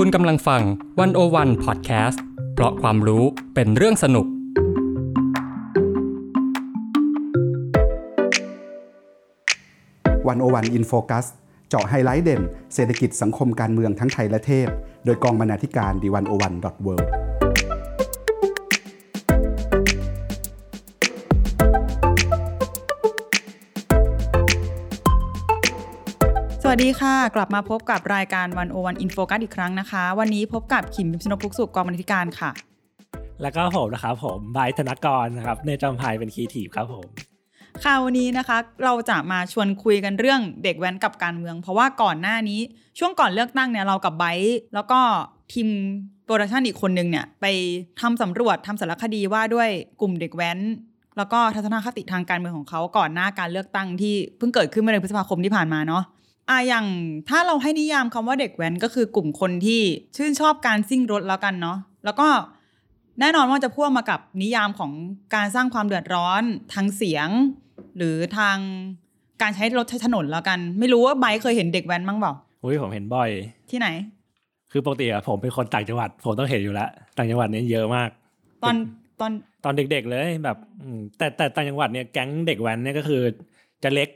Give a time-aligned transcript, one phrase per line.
[0.00, 0.62] คุณกำลังฟัง
[1.00, 2.22] One O One podcast
[2.54, 4.26] เพราะความรู้เป็นเรื่องสนุก
[10.28, 11.26] One O One In Focus
[11.68, 12.42] เจาะไฮไลท์เด่น
[12.74, 14.68] เศรษฐกิจสังคมการเมืองทั้งไทยและเทศ
[15.04, 17.17] โดยกองบรรณาธิการ The One O One dot World
[26.72, 32.50] สวัสดีค่ะ กลับมาพบกับรายการ One O One In Focus อีกครั้งนะคะ วันนี้พบกับขิมพิมพ์ชนกพุกสุขกองบรรณาธิการค่ะ
[33.42, 37.06] แล้วก็ผมนะครับผมไบร์ทธนกรนะครับในจำพายเป็นคีทีฟครับผม
[37.84, 42.60] ค่ะวันนี้นะคะเราจะมาชวนคุยกันเรื่องเด็กแว้นกับการเมือง เพราะว่าก่อนหน้านี้
[42.98, 45.00] ช่วงก่อนเลือกตั้งเนี่ยเรากับไบร์ทแล้วก็
[45.52, 45.68] ทีม
[46.24, 47.46] production อีกคนนึงเนี่ยไป
[48.00, 49.68] ทำสำรวจทำสารคดีว่าด้วย
[50.00, 50.58] กลุ่มเด็กแว้น
[51.16, 56.04] แล้วก็ทัศนคติทางการเมืองของเขาก่อนหน้าการเลือกตั้งที่เพิ่งเกิดขึ้นเมื่อเดือนพฤษภาคมที่ผ่านมาเนาะ
[56.50, 56.86] อะอย่าง
[57.28, 59.80] ถ้าเราให้นิยามคำว่าเด็กแว้นก็คือกลุ่มคนที่
[60.16, 62.28] ชื่นชอบการซิ่งรถแล้วกันเนาะแล้วก็
[63.20, 64.92] แน่นอนว่าจะพ่วงมากับนิยามของ
[65.34, 66.42] การสร้างความเดือดร้อน
[66.74, 67.28] ทางเสียง
[67.96, 68.56] หรือทาง
[69.42, 72.32] การใช้รถใช้ถนนแล้วกัน ไม่รู้ว่าไบค์เคยเห็นเด็กแว้นมั้งเปล่า
[72.62, 73.30] อุ้ยผมเห็นบ่อย
[73.70, 73.88] ที่ไหน
[74.72, 78.08] คือปกติอะผมเป็นคนต่างจังหวัด ผมต้องเห็นอยู่แล้วต่างจังหวัดเนี่ยเยอะมาก
[78.62, 78.76] ตอน
[79.20, 79.32] ตอน
[79.64, 83.22] ตอนเด็กๆเลยแบบอืมแต่แต่ต่างจังหวัดเนี่ยแก๊งเด็กแว้นเนี่ยก็คือ
[83.82, 84.08] จะเล็ก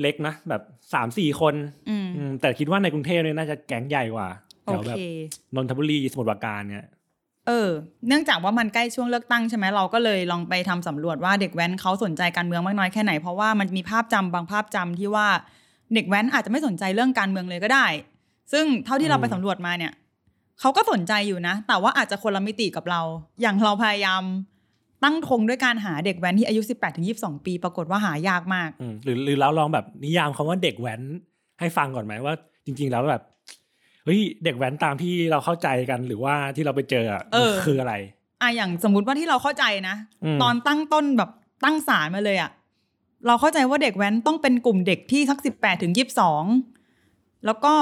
[0.00, 0.62] เล็กนะแบบ
[0.94, 1.54] สามสี่คน
[1.88, 4.28] อืมอืมแต่คิดว่าในกรุงเทพเนี่ยน่าจะแก๊งใหญ่กว่า
[4.64, 5.02] แถโอวแบบเค
[5.54, 6.86] นนทบุรีสมุทรปราการเนี่ย
[7.46, 7.68] เออ
[8.08, 15.26] เนื่องจากว่ามันใกล้ช่วงเลือกตั้งใช่ไหมเราก็เลยลองไปทำสำรวจว่าเด็กแว้นเขาสนใจการเมืองมากน้อยแค่ไหน เพราะว่ามันมีภาพจำบางภาพจำที่ว่า
[15.94, 17.86] เด็กแว้นอาจจะไม่สนใจเรื่องการเมืองเลยก็ได้
[18.52, 19.92] ซึ่งเท่าที่เราไปสำรวจมาเนี่ย
[20.60, 23.00] เขาก็สนใจอยู่นะ แต่ว่าอาจจะคนละมิติกับเรา
[23.40, 24.22] อย่างเราพยายาม
[25.04, 26.62] ตั้งธงด้วยการหาเด็กแว้นที่อายุ
[27.04, 31.00] 18-22ปี ปรากฏว่าหายากมากอืมหรือหรือเราลองแบบนิยามคำว่าเด็กแว้น
[31.60, 32.34] ให้ฟังก่อนไหมว่า
[32.64, 33.22] จริง ๆ แล้วแบบ
[34.04, 37.94] เฮ้ยเด็กแว้นตามที่เราเข้าใจกันหรือว่าที่เราไปเจออะเออ คืออะไร
[38.42, 41.30] อะอย่างสมมุติว่าที่เราเข้าใจนะอืมตอนตั้งต้นแบบ
[41.64, 42.50] ตั้งศาลมาเลยอะ
[43.26, 46.44] เราเข้าใจว่าเด็กแว้นต้องเป็นกลุ่มเด็กที่สักสิบแปดถึงยีิบสอง
[47.46, 47.74] แล้วก็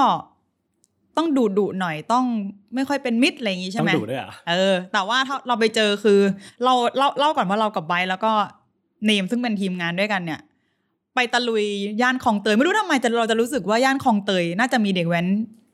[1.17, 2.25] ต้องดุดุหน่อยต้อง
[2.75, 6.19] ไม่ค่อยเป็นมิตรอะไรอย่างงี้ใช่ต้องไหมดูด้วยเหรอะเออ แต่ว่าถ้าเราไปเจอคือ
[6.63, 8.31] เราเล่าเล่าก่อนว่าเรากับไบร์ทแล้วก็
[9.05, 10.39] เนมซึ่งเป็นทีมงานด้วยกันเนี่ย
[11.15, 11.65] ไปตะลุย
[12.01, 15.27] ย่านคลองเตยไม่รู้ทำไมแต่เราจะรู้สึกว่าย่านคลองเตย น่าจะมีเด็กแว้น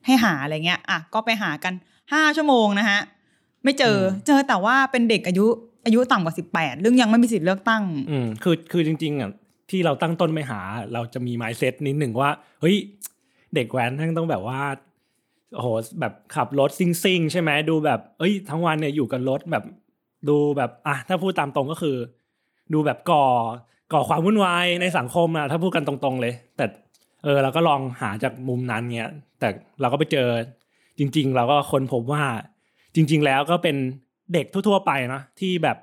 [0.06, 1.74] ให้หาอะไรเงี้ยอะก็ไปหากัน
[2.14, 3.00] ห้าชั่วโมงนะฮะ
[3.64, 3.98] ไม่เจอ
[4.28, 5.46] เจอแต่ว่าเป็นเด็กอายุ
[5.86, 9.32] อายุต่ำกว่าสิบแปดเรื่องยังไม่มีสิทธิ์เลือกตั้ง อืมคือคือจริงๆอะ
[9.70, 10.60] ที่เราตั้งต้นไม่หา
[10.94, 12.30] เราจะมีไมซ์เซตนิดหนึ่งว่า
[12.62, 12.76] เฮ้ย
[13.56, 14.60] เด็กแว้นทั้งต้องแบบว่า
[15.56, 15.68] โอ้โห
[16.00, 19.64] แบบขับรถซิ่งซิงๆใช่ไหมดูแบบ เอ้ย ทั้งวันเนี่ยอยู่กับรถแบบ
[20.30, 21.98] ดูแบบอะถ้าพูดตามตรงก็คือ
[22.74, 23.26] ดูแบบก่อ
[23.94, 26.66] ก่อความวุ่นวายในสังคมอะถ้าพูดกันตรงๆเลย แต่
[27.24, 29.48] เออเราก็ลองหาจากมุมนั้นเนี้ยแต่
[29.82, 30.28] เราก็ไปเจอ
[31.00, 32.24] จริง ๆ เราก็ค้นพบว่า
[32.96, 33.76] จริง ๆ แล้วก็เป็น
[34.34, 35.78] เด็กทั่วๆไปนะที่แบบ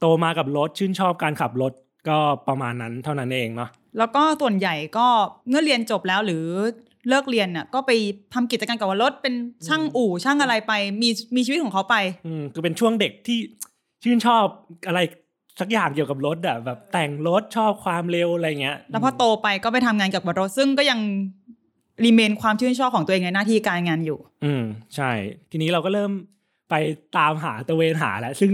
[0.00, 1.72] โตมากับรถชื่นชอบการขับรถ
[2.08, 2.18] ก็
[2.48, 5.06] ประมาณนั้นเท่านั้นเองเนาะแล้วก็ส่วนใหญ่ก็
[5.48, 6.44] เมื่อเรียนจบแล้วหรือ
[7.08, 7.90] เลิกเรียนน่ะก็ไป
[8.34, 9.34] ทำกิจการกับรถเป็น
[9.68, 11.96] ช่างอู่ช่างอะไรไป มีมีชีวิตของเขาไป
[12.26, 13.38] อืมคือเป็นช่วงเด็กที่
[14.02, 14.44] ชื่นชอบ
[14.86, 15.00] อะไร
[15.60, 21.00] สักอย่างเกี่ยวกับรถอะแบบแต่งรถชอบความเร็วอะไรเงี้ย แล้วพอโตไปก็ไปทำงานเกี่ยวกับรถซึ่งก็ยัง
[22.04, 24.62] รีเมนความชื่นชอบของตัวเองในหน้าที่การงานอยู่ อืม
[24.96, 25.10] ใช่
[25.50, 26.12] ทีนี้เราก็เริ่ม
[26.70, 26.74] ไป
[27.16, 28.50] ตามหาตะเวนหาแล้วซึ่ง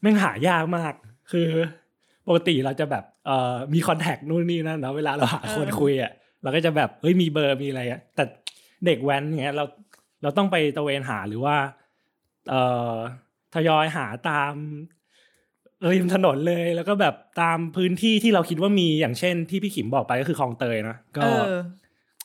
[0.00, 0.92] แม่งหายากมาก
[1.30, 1.48] คือ
[2.26, 6.12] ปกติเราจะแบบเอ่อมีคอนแทคนู่นนี่นั่นเนาะเวลาเราหาคนเออคุยอะ
[6.42, 8.24] เราก็จะแบบเฮ้ยมีเบอร์มีอะไรอะแต่
[8.86, 9.64] เด็กแว้นเงี้ยเรา
[10.22, 11.56] เราต้องไปตะเวนหาหรือว่า
[12.48, 12.94] เอ่อ
[13.54, 14.54] ทยอยหาตาม
[15.92, 21.54] ริมถนนเลยแล้วก็แบบตามพื้นที่ที่เราคิดว่ามีอย่างเช่น ที่พี่ขิมบอกไปก็คือคลองเตยนะก็เออ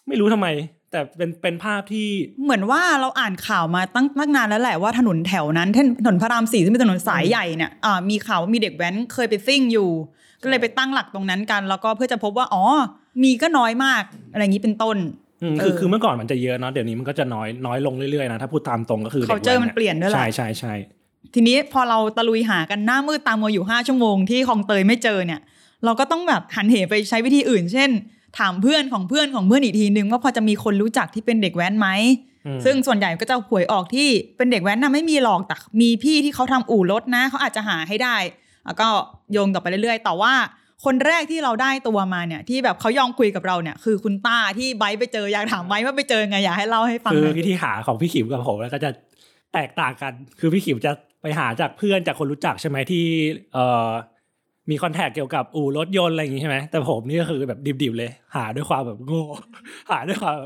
[0.07, 0.47] ไม่รู้ทำไม
[0.91, 2.07] แต่เป็นเป็นภาพที่
[2.43, 9.89] เหมือนว่าเราอ่านข่าวมาตั้งตั้งนานแล้วแหละว่าถนนแถวนั้นถนนพระรามสี่ซึ่งเป็นถนนสายใหญ่เนี่ยอ่ามีข่าวว่ามีเด็กแว้นเคยไปซิ่งอยู่
[10.43, 12.63] ก็เลยไปตั้งหลักตรงนั้นกัน แล้วก็เพื่อจะพบว่าอ๋อ
[13.23, 14.97] มีก็น้อยมากอะไรอย่างนี้เป็นต้น
[15.41, 20.73] อืมคือเออคือเมื่อก่อนมันจะเยอะเนาะเดี๋ยวนี้มันก็จะน้อยน้อยลงเรื่อยๆนะถ้าพูดตามตรงก็คือด็ก culture แว้มันเปลี่ยนด้วยแหละใช่ใช่ใช่
[21.33, 25.41] ทีนี้พอเราตะลุยหากันหน้ามืดตามมัวอยู่ห้าชั่วโมงที่คลองเตยไม่เจอเนี่ย
[25.85, 27.89] เราก็ต้องแบบหันเหไปใช้วิธีอื่น เช่น
[28.39, 31.87] ถามเพื่อนของเพื่อนของเพื่อนอีกทีนึงว่าพอจะมีคนรู้จักที่เป็นเด็กแว้นไหม
[32.45, 34.07] อืมซึ่งส่วนใหญ่ก็จะหวยออกที่
[34.37, 38.15] เป็นเด็กแว้นน่ะไม่มีหรอกแต่มีพี่ที่เขาทำอู่รถนะเขาอาจจะหาให้ได้
[38.67, 38.87] แล้วก็
[39.31, 40.33] โยงต่อไปเรื่อยๆ แต่ว่า
[40.85, 48.89] คนแรกที่เราได้ตัวมาเนี่ย ที่แบบเขายอมคุยกับเราเนี่ย คือคุณต้าที่ไบร์ทไปเจออยากถามไบร์ทว่าไปเจอไงอยากให้เล่าให้ฟังคือหน่อยวิธีหาของพี่ขิมกับผมแล้วก็จะ
[49.53, 50.91] แตกต่างกัน คือพี่ขิมจะ
[51.21, 53.05] ไปหาจากเพื่อนจากคนรู้จักใช่ไหมที่
[53.53, 53.89] เอ่อ
[54.69, 59.23] มีคอนแทคเกี่ยวกับอู่รถยนต์อะไรอย่างงี้ใช่ไหมแต่ผมนี่ก็คือแบบดิบๆเลย หาด้วยความแบบโง่
[59.91, 60.37] หาด้วยความ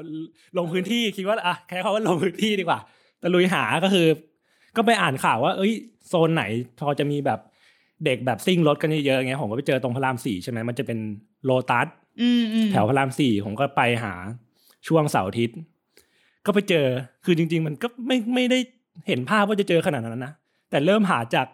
[0.57, 2.79] ลงพื้นที่คิดว่าอะแค่คำว่าลงพื้นที่ดีกว่า
[3.19, 4.07] แต่ลุยหาก็คือ
[4.75, 5.73] ก็ไปอ่านข่าวว่า เอ้ย
[6.07, 6.43] โซนไหน
[6.79, 7.39] พอจะมีแบบ
[8.05, 10.99] เด็กแบบซิ่งรถกันเยอะๆไงผมก็ไปเจอตรงพระรามสี่ใช่ไหมมันจะเป็น
[11.45, 11.87] โลตัส
[12.21, 14.13] อืมอืมแถวพระรามสี่ผมก็ไปหา
[14.87, 15.57] ช่วงเสาร์อาทิตย์
[16.45, 16.85] ก็ไปเจอ
[17.25, 18.59] คือจริง ๆ มันก็ไม่ไม่ได้
[19.07, 20.33] เห็นภาพว่าจะเจอขนาดนั้นนะ
[20.69, 21.47] แต่เริ่มหาจาก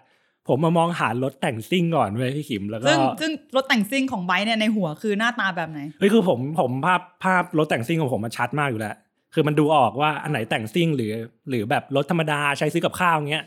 [0.47, 8.95] ผมมามองหารถแต่งซิ่งก่อนเว้ยพี่ขิมแล้วก็ซึ่งซึ่งรถแต่งซิ่งของไบค์เนี่ยในหัวคือหน้าตาแบบไหนเฮ้ยคือผมผมภาพภาพรถแต่งซิ่งของผมมันชัดมากอยู่แล้ว
[9.33, 11.13] คือมันดูออกว่าอันไหนแต่งซิ่งหรือ
[11.49, 13.45] หรือแบบรถธรรมดาใช้ซื้อกับข้าวเงี้ย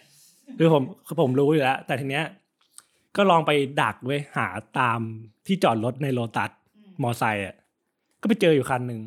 [0.58, 2.25] คือผมคือผมรู้อยู่แล้วแต่ทีเนี้ย
[3.16, 3.50] ก็ลองไป
[3.82, 4.46] ดักเว้ยหา
[4.78, 5.00] ตาม
[5.46, 6.50] ที่จอดรถในโลตัส
[7.02, 7.54] มอไซค์อะ
[8.20, 9.00] ก็ไปเจออยู่คันหนึ่ง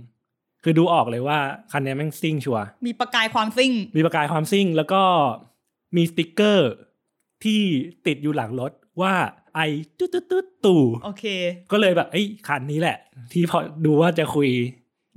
[0.64, 1.38] คือดูออกเลยว่า
[1.72, 5.02] คันเนี้ยแม่งซิ่งชัวร์มีประกายความซิ่ง มีประกายความซิ่ง แล้วก็
[5.96, 6.72] มีสติกเกอร์
[7.44, 7.62] ที่
[8.08, 8.72] ติดอยู่หลังรถ
[9.02, 9.14] ว่า
[9.56, 9.60] ไอ
[9.98, 11.26] ตุ๊ดตุ๊ดตุ๊ดตู่โอเค
[11.72, 12.98] ก็เลยแบบเอ้ยคันนี้แหละ
[13.32, 14.50] ที่พอดูว่าจะคุย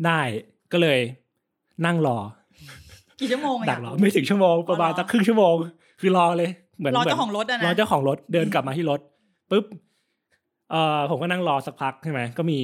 [0.06, 0.20] ได้
[0.72, 0.98] ก็เลย
[1.86, 2.18] นั่งรอ
[3.20, 5.54] กี่ชั่วโมงอะดักรอไม่ถึงชั่วโมงประมาณอ๋อเหรอสักครึ่งชั่วโมง
[6.00, 9.00] คือรอเลย เหมือนรอหมืนเจ้าของรถอะนะรอเจ้าของรถเดินกลับมาที่รถ
[9.50, 9.64] ปุ๊บ
[10.70, 12.58] เอ่อผมก็นั่งรอสักพักใช่ไหมก็มี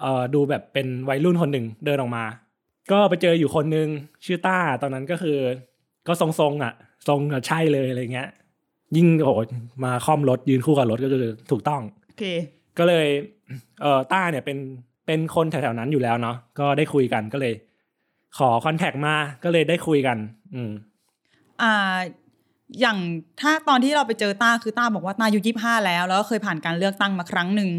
[0.00, 2.24] เอ่อดูแบบเป็นวัยรุ่นคนหนึ่งเดินออกมา
[2.90, 3.88] ก็ไปเจออยู่คนหนึ่ง
[4.24, 5.38] ชื่อต้าตอนนั้นก็คือ
[6.08, 6.72] ก็ทรงๆอะ
[7.08, 8.28] ทรงอะใช่เลยอะไรเงี้ย
[8.96, 9.40] ยิ่งโอ้โห
[9.84, 12.24] มาคล่อมรถยืนคู่กับรถก็คือถูกต้องโอเค
[12.78, 13.06] ก็เลย
[13.82, 14.58] เอ่อต้าเนี่ยเป็น
[15.06, 17.54] เป็นคนแถวๆนั้นอยู่แล้วเนาะก็ได้คุยกันก็เลย
[18.38, 19.14] ขอคอนแทคมา
[19.44, 20.18] ก็เลยได้คุยกัน
[20.54, 20.70] อืม
[21.62, 21.96] อ่า
[22.80, 22.98] อย่าง
[23.40, 27.70] ถ้าตอนที่เราไปเจอต้าคือต้าบอกว่าต้าอายุยี่ห้าแล้ว แล้วก็เคยผ่านการเลือกตั้งมาครั้งหนึ่ง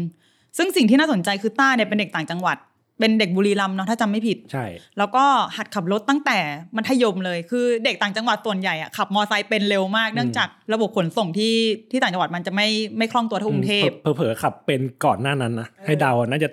[0.58, 2.58] ซึ่งสิ่งที่น่าสนใจคือต้าเนี่ยเป็นเด็กต่างจังหวัด
[3.00, 4.66] เป็นเด็กบุรีรัมย์เนาะถ้าจำไม่ผิดใช่
[4.98, 5.24] แล้วก็
[5.56, 6.38] หัดขับรถตั้งแต่
[6.76, 11.54] มัธยมเลยคือเด็กต่างจังหวัดส่วนใหญ่อะขับมอไซค์เป็นเร็วมากเนื่องจากระบบขนส่งที่
[11.90, 12.68] ที่ต่างจังหวัดมันจะไม่
[12.98, 16.48] ไม่คล่องตัวเท่ากรุงเทพเผลอๆขับเป็นก่อนหน้านั้นนะให้เดาน่าจะ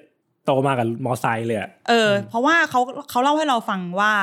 [0.46, 4.14] โตมากับมอไซค์เลยอะเออ เพราะว่าเขาเขาเล่าให้เราฟังว่า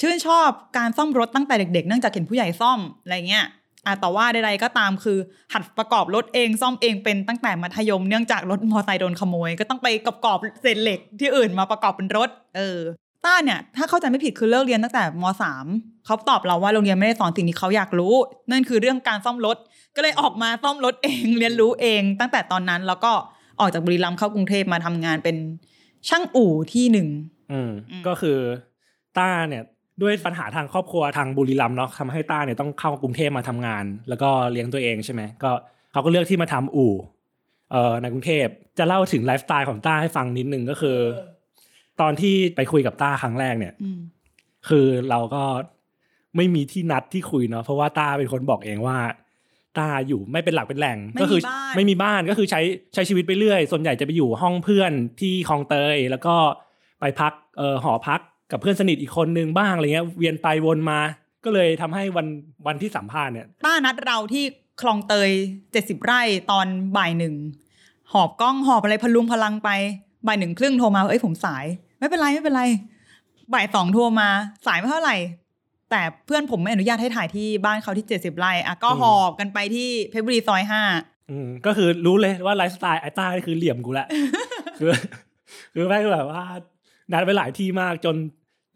[0.00, 0.48] ชื่นชอบ
[0.78, 3.44] การซ่อมรถตั้งแต่เด็กๆ เนื่องจากเห็นผู้ใหญ่ซ่อมอะไรเงี้ย
[3.86, 5.18] อะแต่ว่าใดๆก็ตามคือ
[5.52, 12.78] หัดประกอบรถเองซ่อมเองเป็นตั้งแต่มัธยมเนื่องจากรถมอเตอร์ไซค์โดนขโมย ก็ต้องไปประกอบเศษเหล็กที่อื่นมาประกอบเป็นรถ เออ
[13.24, 15.66] ต้าเนี่ยถ้าเข้าใจไม่ผิดคือเลิกเรียนตั้งแต่มสาม
[16.06, 18.14] เขาตอบเราว่าโรงเรียนไม่ได้สอนสิ่งที่เขาอยากรู้
[18.50, 19.56] นั่นคือเรื่องการซ่อมรถ
[19.96, 23.12] ก็เลยออกมาซ่อมรถเองเรียนรู้เอง ตั้งแต่ตอนนั้นแล้วก็
[23.60, 25.36] ออกจากบุรีรัมย์เข้ากรุงเทพมาทำงานเป็น
[26.08, 27.08] ช่างอู่ที่หนึ่ง
[27.52, 28.38] อืมอืมก็คือ
[29.18, 29.64] ต้าเนี่ย
[30.02, 35.50] ด้วยปัญหาทางครอบครัวทางบุรีรัมย์เนาะทำให้ต้าเนี่ยต้องเข้ากรุงเทพมาทำงาน แล้วก็เลี้ยงตัวเองใช่ไหมก็
[35.92, 36.94] เขาก็เลือกที่มาทำอู่
[37.70, 38.46] เอ่อในกรุงเทพ
[38.78, 40.98] จะเล่าถึงไลฟ์สไตล์ของต้าให้ฟังนิดนึงก็คือ
[42.00, 44.00] ตอนที่ไปคุยกับต้าครั้งแรกเนี่ยอืม
[44.68, 45.44] คือเราก็
[46.36, 48.98] ไม่มีที่นัดที่คุยเนาะเพราะว่าต้าเป็นคนบอกเองว่า
[49.78, 52.60] ต้าอยู่ไม่เป็นหลักเป็นแหล่งไม่ก็คืมีบ้านไม่มีบ้านก็คือใช้
[52.94, 56.36] ใช้ชีวิตไปเรื่อย ส่วนใหญ่จะไปอยู่ห้องเพื่อนที่คลองเตย แล้วก็
[57.00, 58.20] ไปพักเอ่อหอพัก
[58.54, 61.00] กับเพื่อนสนิทอีกคนนึงบ้างอะไรเงี้ยเวียนไปวนมา
[61.44, 62.26] ก็เลยทำให้วัน
[62.66, 64.44] วันที่สัมภาษณ์เนี่ยต้านัดเราที่
[64.80, 65.30] คลองเตย
[65.72, 66.66] เจ็ดสิบไร่ตอน
[66.96, 67.34] บ่ายหนึ่ง
[68.12, 69.70] หอบกล้องหอบอะไรพลุงพลังไป
[70.26, 71.64] บ่ายหนึ่งครึ่งโทรมาว่าเอ้ยผมสาย
[71.98, 72.62] ไม่เป็นไรไม่เป็นไร
[73.54, 74.28] บ่ายสองโทรมา
[74.66, 75.16] สายไม่เท่าไหร่
[75.90, 80.82] แต่เพื่อนผมไม่อนุญาตให้ถ่ายที่บ้านเขาที่เจ็ดสิบไร่อะก็หอบกันไปที่เพชรบุรีซอยห้า
[81.30, 84.06] อืมก็คือรู้เลยว่าไลฟ์สไตล์ไอ้ต้านี่คือเหลี่ยมกูแหละ
[84.78, 84.90] คือ
[85.74, 86.44] คือแม่งแบบว่า
[87.12, 88.16] นัดไปหลายที่มากจน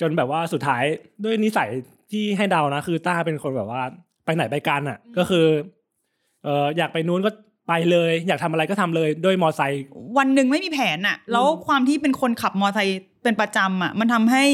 [0.00, 0.83] จนแบบว่าสุดท้าย
[1.25, 1.69] ด้วยนิสัย
[2.11, 3.83] ที่ให้เดานะ คือต้าเป็นคนแบบว่า
[4.25, 5.47] ไปไหนไปกันอะ ก็คือ
[6.45, 7.31] เอออยากไปนู้นก็
[7.69, 9.83] ไปเลย อยากทำอะไรก็ทำเลยด้วยมอไซค์
[10.19, 14.45] วันหนึ่งไม่มีแผนอะแล้วความที่เป็นคนขับมอเตอร์ไซค์เป็นประจำอะมันทำให้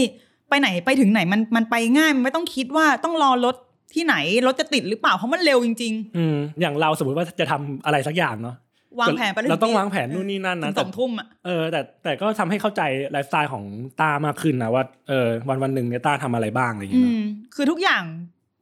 [0.48, 3.56] ไปไหนไปถึงไหนมันมันไปง่ายมันไม่ต้องคิดว่าต้องรอรถ
[3.94, 8.63] ที่ไหนรถจะติดหรือเปล่าเพราะมันเร็วจริงอืมอย่างเราสมมติว่าจะทำอะไรสักอย่างเนาะๆ
[9.00, 13.64] วางแผนไปรื่ยๆเราต้องวางแผนนู่นนี่นั่นถึนะงสแต่องทุ่มอะเออแต่แต่ก็ทำให้เข้าใจไลฟ์สไตล์ของ
[14.00, 17.24] ต้ามากขึ้นนะว่าเออวันวันหนึ่งเนี่ยต้าทำอะไรบ้างอะไรอย่างอืเงี้ยเนอะม
[17.54, 18.02] คือทุกอย่าง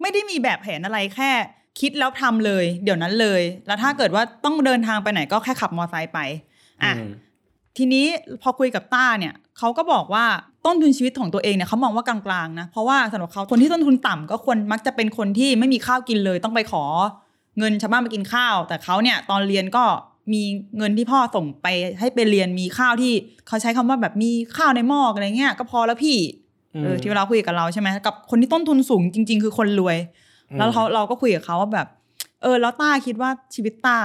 [0.01, 1.31] ไม่ได้มีแบบแผนอะไรแค่
[1.81, 6.19] คิดแล้วทำเลย เดี๋ยวนั้นเลย แล้วถ้าเกิดว่าต้องเดินทางไปไหนก็แค่ขับมอเตอร์ไซค์ไป
[6.83, 7.13] อะอืม
[7.79, 8.07] ทีนี้
[8.43, 10.25] พอคุยกับต้าเนี่ยเขาก็บอกว่า
[10.67, 16.85] ต้นทุนชีวิตของตัวเองเนี่ยเขามองว่ากลางๆนะเพราะว่าสำหรับเขาคนที่ต้นทุนต่ำก็ควรมักจะเป็นคนที่ไม่มีข้าวกินเลยต้องไปขอ
[17.59, 19.85] เงินชาวบ้านมากินข้าว แต่เขาเนี่ยตอนเรียนก็
[20.33, 20.43] มี
[20.77, 21.67] เงินที่พ่อส่งไป
[22.01, 23.13] ให้ไปเรียนมีข้าวที่
[23.47, 26.19] เขาใช้คำว่าแบบมีข้าวในหม้ออะไรเงี้ยก็พอแล้วพี่
[26.83, 29.97] เออที่เวลาคุยกับเราใช่ไหมกับคนที่ต้นทุนสูงจริง ๆ คือคนรวย
[30.59, 31.87] แล้วเขาเราก็คุยกับเขาว่าแบบ
[32.43, 33.99] เออ แล้วต้าคิดว่าชีวิตต้า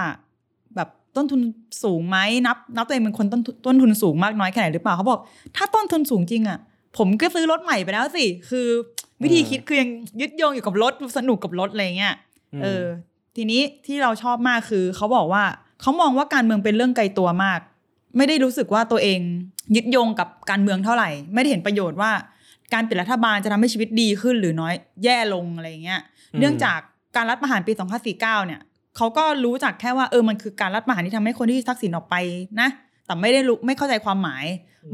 [0.75, 1.41] แบบต้นทุน
[1.83, 5.19] สูงไหมนับ นับตัวเองเป็นคนต้นทุนต้นทุนสูงมากน้อยแค่ไหนหรือเปล่าเขาบอก
[5.55, 6.59] ถ้าต้นทุนสูงจริงอะ
[6.97, 8.67] ผมก็ซื้อรถใหม่ไปแล้วสิคือ
[9.23, 9.89] วิธีคิดคือยัง
[10.21, 12.15] ยึดโยงอยู่กับรถสนุกกับรถอะไรเงี้ย
[12.63, 12.83] เออ
[13.35, 15.43] ทีนี้ที่เราชอบมากคือเขาบอกว่า
[15.81, 17.59] เขามองว่าการเมืองเป็นเรื่องไกลตัวมาก
[18.17, 19.19] ไม่ได้รู้สึกว่าตัวเอง
[19.75, 22.11] ยึดโยงกับการเมืองเท่าไหร่ ไม่ได้เห็นประโยชน์ว่า
[22.73, 26.01] การเป็นรัฐบาลจะทำให้ชีวิตดีขึ้นหรือน้อยแย่ลงอะไรอย่างเงี้ย
[26.33, 26.79] อืมเนื่องจาก
[27.15, 27.73] การรัฐประหารปี
[28.09, 28.61] 2549 เนี่ย
[28.97, 32.15] เขาก็รู้จักแค่ว่าเออมันคือการรัฐประหารที่ทำให้คนที่ทักษิณออกไป
[32.61, 32.69] นะ
[33.05, 34.45] แต่ไม่ได้รู้ไม่เข้าใจความหมาย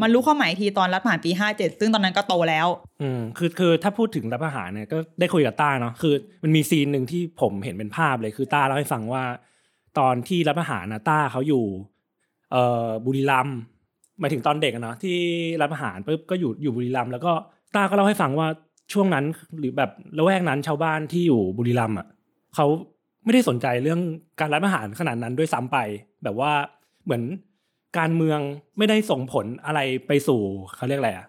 [0.01, 2.67] มันรู้ความหมายอีกทีตอนรัฐประหารปี 57 ซึ่งตอนนั้นก็โตแล้ว
[3.01, 6.13] อืมคือคือถ้าพูดถึงรัฐประหารเนี่ยก็ได้คุยกับต้าเนาะคือ
[6.43, 9.23] มันมีซีนหนึ่งที่ผมเห็นเป็นภาพเลยคือต้าเล่าให้ฟังว่า
[9.99, 11.63] ตอนที่รัฐประหารนะต้าเขาอยู่
[12.51, 13.57] เอ่อบุรีรัมย์
[14.19, 15.17] หมายถึงตอนเด็กอะเนาะที่
[15.61, 17.33] รัฐประหารปุ๊บก็อยู่อยู่บุรีรัมย์แล้วก็
[17.75, 18.47] ต้าก็เล่าให้ฟังว่า
[18.93, 19.25] ช่วงนั้น
[19.59, 22.07] หรือแบบละแวกนั้นชาวบ้านที่อยู่บุรีรัมย์อะ
[22.55, 22.65] เขา
[23.23, 24.01] ไม่ได้สนใจเรื่อง
[24.39, 25.77] การรัฐประหารขนาดนั้นด้วยซ้ำไป
[26.23, 26.51] แบบว่า
[27.05, 27.23] เหมือน
[27.97, 28.39] การเมือง
[28.77, 30.41] ไม่ได้ส่งผลอะไรไปสู่
[30.75, 31.27] เขาเรียกอะไรอะ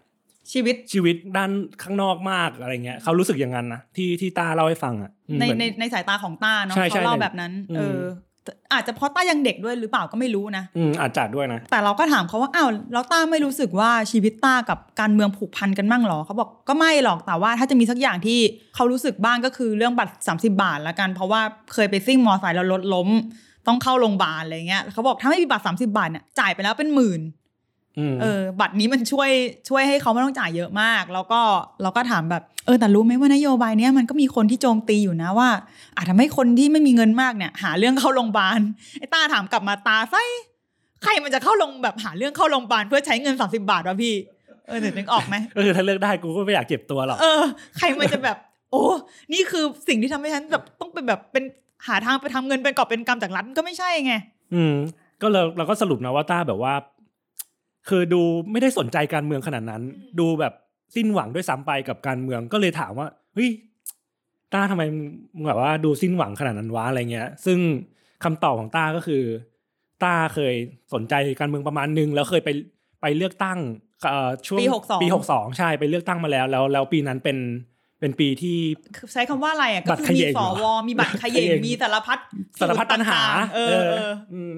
[0.53, 1.51] ชีวิตชีวิตด้าน
[1.83, 8.01] ข้างนอกมากอะไรเงี้ยเขารู้สึกอย่างนั้นนะที่ที่ต้าเล่าให้ฟังอะอืมในเหมือในในสายตาของต้าเนาะใช่ใช่เขาเล่าแบบนั้นอืมเออ
[8.34, 8.34] แต่
[8.73, 18.39] อาจจะเพราะต้ายังเด็กด้วยหรือเปล่าก็ไม่รู้นะอืมอาจจัดด้วยนะ แต่เราก็ถามเขาว่าอ้าวแล้วต้าไม่รู้สึกว่าชีวิตต้ากับการเมืองผูกพันกันมั่งหรอเขาบอกก็ไม่หรอกแต่ว่าถ้าจะมีสักอย่างที่
[18.75, 21.41] เขารู้สึกบ้างก็คือเรื่องบัตร 30 บาทละกัน เพราะว่า
[21.73, 23.09] เคยไปซิ่งมอไซค์แล้วรถล้ม
[23.67, 27.44] ต้องเข้าโรงพยาบาลอะไรเงี้ยเขาบอกถ้าไม่มีบัตร 30 บาทเนี่ยจ่ายไปแล้วเป็นหมื่นอืม
[28.21, 29.31] เออ บัตรนี้มันช่วย
[29.69, 31.41] ช่วยให้เขาไม่ต้องจ่ายเยอะมาก แล้วก็
[31.83, 35.49] เราก็ถามแบบ เออแต่รู้ไหมว่านโยบายเนี้ยมันก็มีคนที่โจมตีอยู่นะว่า
[35.97, 38.61] อาจทำให้คนที่ไม่มีเงินมากเนี่ย หาเรื่องเข้าโรงพยาบาล
[38.99, 40.23] ไอ้ตาถามกลับมาตาไส้
[41.03, 44.15] ใครมันจะเข้าโรงแบบหาเรื่องเข้าโรงพยาบาลเพื่อใช้เงิน30บาทวะพี่
[44.67, 47.43] เออเดี๋ยวนึกออกไหมก็คือถ้าเลือกได้กูก็ไม่อยากเจ็บตัวหรอกเออ
[47.79, 48.37] ใครมันจะแบบ
[48.71, 48.83] โอ้
[49.33, 51.45] นี่คือสิ่งที่ทำให้ฉันแบบต้องเป็นแบบเป็น
[51.87, 54.15] หาทางไปทำเงินเป็นกอบเป็นกำจากรัฐมันก็ไม่ใช่ไง
[54.55, 54.75] อืม
[55.21, 56.73] ก็เราเราก็สรุปนะว่าต้าแบบว่า
[57.89, 59.83] คือดูไม่ได้สนใจการเมืองขนาดนั้น
[60.21, 60.53] ดูแบบ
[60.95, 63.51] สิ้นหวังด้วยซ้ำไปกับการเมืองก็เลยถามว่าเฮ้ย
[64.53, 64.83] ต้าทำไม
[65.35, 67.59] มึงแบบว่าดูสิ้นหวังขนาดนั้นวะอะไรเงี้ย ซึ่ง
[68.25, 69.23] คำตอบของต้าก็คือ
[70.03, 70.55] ต้าเคย
[70.95, 72.51] สนใจการเมืองประมาณนึงแล้วเคยไป
[73.03, 73.59] ไปเลือกตั้ง
[74.03, 77.39] เอ่อช่วงปี62ปีหกสองใช่ไปเลือกตั้งมาแล้ว แล้วแล้วปีนั้นเป็น
[78.01, 78.59] เป็นปีที่
[78.97, 82.19] คือใช้คำว่าอะไรอะบัก็ตรคือเขมีย่งสเหรวอมีบัตรเขย่งเขย่งมีสารพัด
[82.61, 83.21] สารพัดปัญหา
[83.55, 84.55] เออเอออืม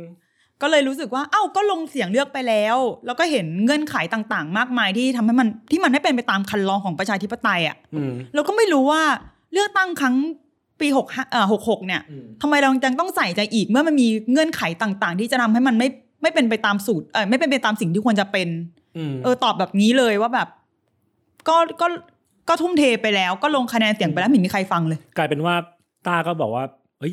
[0.63, 9.03] ก็เลยรู้สึกว่า เอ้า ก็ลงเสียงเลือกไปแล้ว แล้วก็เห็นเงื่อนไขต่างๆ มากมายที่ทำให้มันที่มันไม่เป็นไปตามคันลองของประชาธิปไตยอะอืมเราก็ไม่รู้ว่า
[9.53, 10.17] เลือกตั้งครั้ง
[10.81, 15.89] ปีหกเอ่อหกหกเนี่ยอืมทำไมเรายังต้องใส่ใจอีกเมื่อมันมีเงื่อนไขต่างๆ ที่จะทำให้มันไม่
[16.23, 18.49] ไม่เป็นไปตามสูตร เออไม่เป็นไปตามสิ่งที่ควรจะเป็น
[18.97, 20.49] อืมเออตอบแบบนี้เลยว่าแบบ
[21.49, 21.87] ก็ก็
[22.49, 25.55] ก็ทุ่มเทไปแล้ว ก็ลงคะแนนเสียงไปแล้วไม่มีใครฟังเลย กลายเป็นว่า
[26.07, 26.65] ต้าก็บอกว่า
[26.99, 27.13] เฮ้ย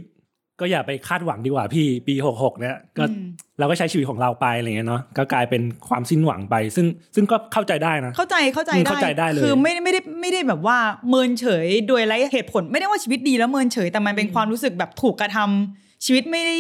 [0.63, 3.25] ก็อย่าไปคาดหวังดีกว่าพี่ปีหกหกเนี่ยก็อืม
[3.59, 10.77] เราก็ใช้ชีวิตของเราไปอะไรเงี้ยเนาะก็กลายเป็นความสิ้นหวังไป ซึ่งซึ่งก็เข้าใจได้นะเข้าใจเข้าใจอืมได้เข้าใจได้เลยคือไม่ไม่ได้ไม่ได้แบบว่า
[11.09, 16.57] เมินเฉยโดยไร้เหตุผล ไม่ได้ว่าชีวิตดีแล้วเมินเฉย แต่มันเป็นความรู้สึกแบบถูกกระทำชีวิตไม่ได้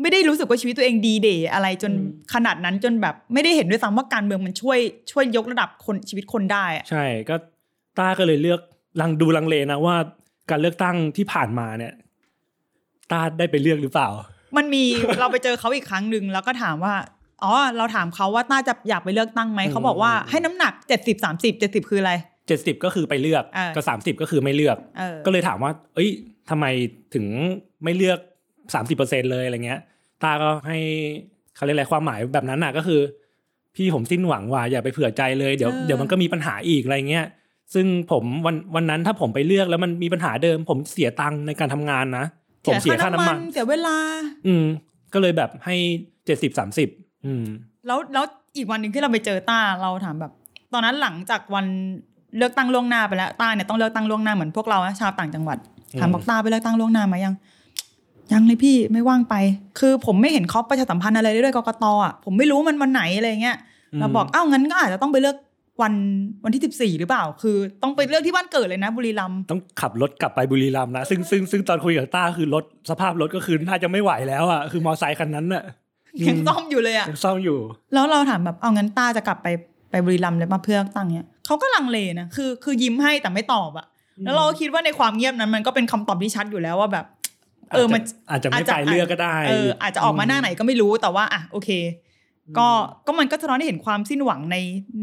[0.00, 1.92] ไม่ได้รู้สึกว่าชีวิตตัวเองดีเดย์อะไรจน
[2.34, 4.78] ขนาดนั้นจนแบบไม่ได้เห็นด้วยซ้ำว่าการเมืองมันช่วย
[5.12, 7.36] ช่วยยกระดับคนชีวิตคนได้อะใช่ก็
[7.98, 8.60] ต้าก็เลยเลือก
[9.00, 9.96] ลังดูลังเลนะว่า
[10.50, 11.92] การเลือกตั้งที่ผ่านมาเนี่ย
[13.10, 14.08] ต้าได้ไปเลือกหรือเปล่า
[14.56, 14.84] มันมี
[15.20, 16.94] เราไปเจอเขาอีกครั้งหนึ่งแล้วก็ถามว่า
[17.42, 22.12] อ๋อเราถามเขาว่าน่าจะอยากไปเลือกตั้งไหมอืมเขาบอกว่าให้น้ำหนักเจ็ดสิบสามสิบเจ็ดสิบคืออะไร
[22.48, 26.10] เจ็ดสิบก็คือไปเลือกเออก็สามสิบก็คือไม่เลือกเออก็เลยถามว่า เอ้ย
[26.50, 26.66] ทำไม
[27.14, 27.26] ถึง
[27.84, 28.18] ไม่เลือก
[28.74, 29.80] สามสิบเปอร์เซ็นเลยอะไรเงี้ย
[30.22, 30.78] ตาก็ให้
[31.56, 33.00] เขาเรียกอะไรความหมายแบบนั้นน่ะก็คือ
[33.76, 37.26] พี่ผมสิ้นหวังว่าอย่าไปเผื่อใจเลยเดี๋ยวเออเดี๋ยวมันก็มีปัญหาอีกอะไรเงี้ย
[37.74, 42.26] ซึ่งผมวันวันนั้นถ้าผมไปเลือกแล้วมันมีปัญหาเดิม ผมเสียตังค์ในการทำงานนะ
[42.66, 43.96] ผมเสียค่าน้ำมัน เสียเวลา
[44.46, 44.64] อืม
[45.12, 45.76] ก็เลยแบบให้
[46.26, 46.88] เจ็ดสิบสามสิบ
[47.26, 47.44] อืม
[47.86, 48.24] แล้วแล้ว
[48.56, 50.32] อีกวันหนึ่งที่เราไปเจอต้าเราถามแบบ
[50.72, 51.66] ตอนนั้นหลังจากวัน
[52.36, 55.58] เลือกตั้งล่วงหน้าไปแล้วต้าเนี่ยต้องเลือกตั้งล่วงหน้าเหมือนพวกเรานะชาวต่างจังหวัด
[55.94, 57.34] อืมถามบอกต้าไปเลือกตั้งล่วงหน้ามายัง
[58.32, 59.34] ยังเลยพี่ไม่ว่างไป
[59.78, 63.56] คือผมไม่เห็นเขาประชาสัมพันธ์อะไรเลยด้วยกกตอะผมไม่รู้มันวันไหนอะไรเงี้ย
[63.98, 65.36] เราบอกอ้าวงั้นก็อาจจะต้องไปเลือก
[65.82, 65.94] วัน
[66.44, 75.64] วันที่สิบสี่หรือเปล่า คือ ต้องไปเลือกที่บ้านเกิดเลยนะ บุรีรัมย์ต้องขับรถกลับไปบุรีรัมย์นะซึ่งซึ่งซึ่งตอนคุยกับต้าคือรถสภาพรถก็คือน่าจะไม่ไหวแล้วอะคือมอไซค์คันนั้นน่ะ
[76.28, 77.58] ยังซ่อมอยู่เลยอะยังซ่อมอยู่
[77.94, 79.48] แล้วเราถามแบบเอางั้นต้าจะกลับไป
[79.90, 83.86] ไปบุรีรัมย์เลยมาเพื่อเลือกตั้งเนี้ยเขาก็ลังเลนะคือคือยิ้มให้แต่ไม่ตอบอะ
[84.24, 87.06] แล้วเราก็คิดว่าในความเงียบนั้นมันก็เป็นคำตอบที่ชัดอยู่แล้วว่าแบบ
[87.72, 91.70] เออมันอาจจะไม่ไปเลือกก็ได้เอออาจจะออกมาหน้าไหนก็ไม่รู้แต่ว่าอะโอเค
[92.58, 92.68] ก็
[93.06, 94.56] ก็มันก็สะท้อนให้เห็นความสิ้นหวังใน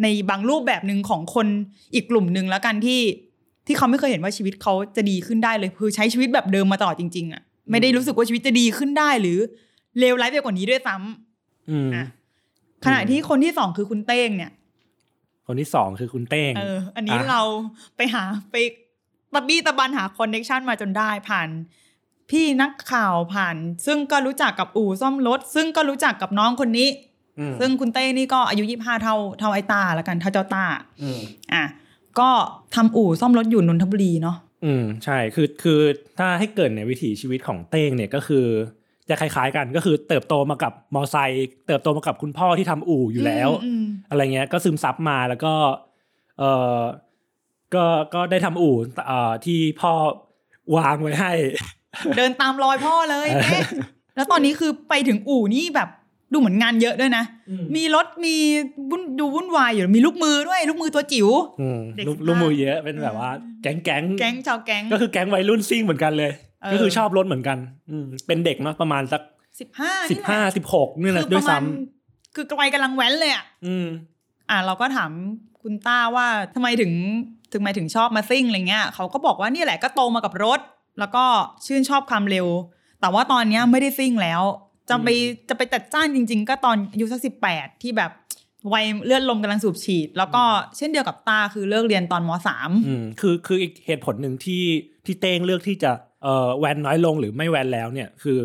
[0.03, 1.47] ในบางรูปแบบหนึ่งของคน
[1.93, 3.01] อีกกลุ่มหนึ่งแล้วกันที่
[3.67, 9.37] ที่เขาไม่เคยเห็นว่าชีวิตเขาจะดีขึ้นได้เลยคือใช้ชีวิตแบบเดิมมาตลอดจริงๆอะไม่ได้รู้สึกว่าชีวิตจะดีขึ้นได้หรือ
[9.99, 12.05] เลวร้ายไปกว่านี้ด้วยซ้ำอืมอะ
[12.85, 14.51] ขณะที่คนที่สองคือคุณเต้งเนี่ย
[15.47, 17.41] คนที่สองคือคุณเต้งเออ อันนี้อะเรา
[17.97, 18.55] ไปหาไป
[19.33, 21.49] ตะบี้ตะบันหาคอนเน็ชันมาจนได้ผ่าน
[22.29, 27.14] พี่นักข่าวผ่าน ซึ่งก็รู้จักกับอู่ซ่อมรถซึ่งก็รู้จักกับน้องคนนี้อืม
[27.59, 30.65] ซึ่งคุณเต้นี่ก็อายุยี่ห้าเท่าเท่าไอตาแล้วกันเท่าเจ้าตา
[31.01, 31.19] อืม
[31.53, 31.63] อะ
[32.19, 32.29] ก็
[32.75, 35.79] ทำอู่ซ่อมรถอยู่นนทบุรีเนาะอืมใช่คือคือ
[36.19, 38.45] ถ้าให้เกิดในยวิถีชีวิตของเต้งเนี่ยก็คือ
[39.09, 45.53] จะคล้ายๆกันก็คือเติบโตมากับมอไซค์เติบโตมากับคุณพ่อที่ทำอู่อยู่แล้วอืมอะไรเงี้ยก็ซึมซับมาแล้วก็
[46.39, 46.43] เอ
[46.79, 46.81] อ
[47.75, 48.75] ก็ก็ได้ทำอู่
[49.07, 49.93] เอ่อที่พ่อ
[50.75, 51.31] วางไว้ให้
[52.17, 53.61] เดินตามรอยพ่อเลยเอ๊ะ
[54.15, 55.89] แล้วตอนนี้คือไปถึงอู่นี่แบบ
[56.31, 58.35] ดูเหมือนงานเยอะด้วยนะอืมมีรถมี
[58.89, 61.27] วุ่นดูวุ่นวายอยู่มีลูกมือด้วย ลูกมือตัวจิ๋ว
[61.61, 63.29] อืมเด็กลูกสิบห้าลูกมือเยอะเป็นแบบว่า
[63.61, 66.31] แก๊งแก๊งแก๊งชาวแก๊งก็คือแก๊งวัยรุ่นซิ่งเหมือนกันเลย
[66.63, 67.57] เออก็คือชอบรถเหมือนกัน
[67.89, 69.21] อืมเป็นเด็กเนาะประมาณสัก
[69.59, 73.87] สิบห้าสิบห้าสิบหกนี่แหละด้วยซ้ำคือวัยกำลังแว้นเลยอะอืม
[74.49, 75.11] อะเราก็ถาม
[75.61, 76.91] คุณต้าว่าทำไมถึง
[77.51, 80.59] ถึงไมถึงชอบมาซิ่งอะไรเงี้ยเขาก็บอกว่าเนี่ยแหละก็โตมากับรถ
[80.99, 81.23] แล้วก็
[81.65, 82.47] ชื่นชอบความเร็ว
[83.01, 84.41] แต่ว่าตอนเนี้ยไม่ได้ซิ่งแล้ว
[84.89, 85.09] จะไป
[85.49, 88.11] จะไปจัดจ้านจริง ๆ ก็ตอนอายุสักสิบแปดที่แบบ
[88.73, 90.43] วัยเลือดลมกำลังสูบฉีด แล้วก็
[90.77, 94.63] เช่นเดียวกับตาคือเลิกเรียนตอนมสามอืมคือคืออีกเหตุผลหนึ่งที่
[95.05, 95.91] ที่เต้งเลือกที่จะ
[96.23, 98.39] เอ่อแวนน้อยลงหรือไม่แวนแล้วเนี่ยคือ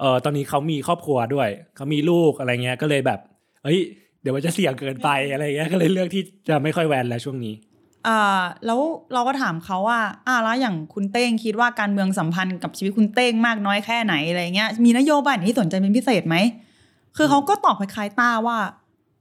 [0.00, 3.20] เอ่อตอนนี้เขามีครอบครัวด้วยเขามีลูกอะไรเงี้ยก็เลยแบบ
[3.64, 3.78] เอ้ย
[4.20, 7.67] เดี๋ยวมันจะเสี่ยงเกินไปอะไรเงี้ยก็เลยเลือกที่จะไม่ค่อยแวนแล้วช่วงนี้อ่า
[8.66, 8.80] แล้ว
[9.12, 16.36] เราก็ถามเขาว่าอ่าแล้วอย่างคุณเต้งคิดว่าการเมืองสัมพันธ์กับชีวิตคุณเต้งมากน้อยแค่ไหนอะไรเงี้ย มีนโยบายไหนที่สนใจเป็นพิเศษไหม
[17.16, 18.58] คือเขาก็ตอบคล้ายๆต้าว่า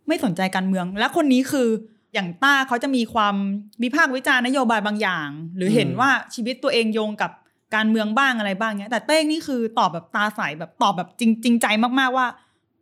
[0.08, 1.68] ไม่สนใจการเมือง และคนนี้คือ
[2.14, 3.36] อย่างต้าเขาจะมีความ
[3.84, 7.32] วิพากษ์วิจารณ์นโยบายบางอย่าง หรือเห็นว่าชีวิตตัวเองโยงกับ
[7.76, 11.68] การเมืองบ้างอะไรบ้างเงี้ย แต่เต้งนี่คือตอบแบบตาใสแบบตอบแบบจริงจริงใจ
[12.00, 12.28] มากๆว่า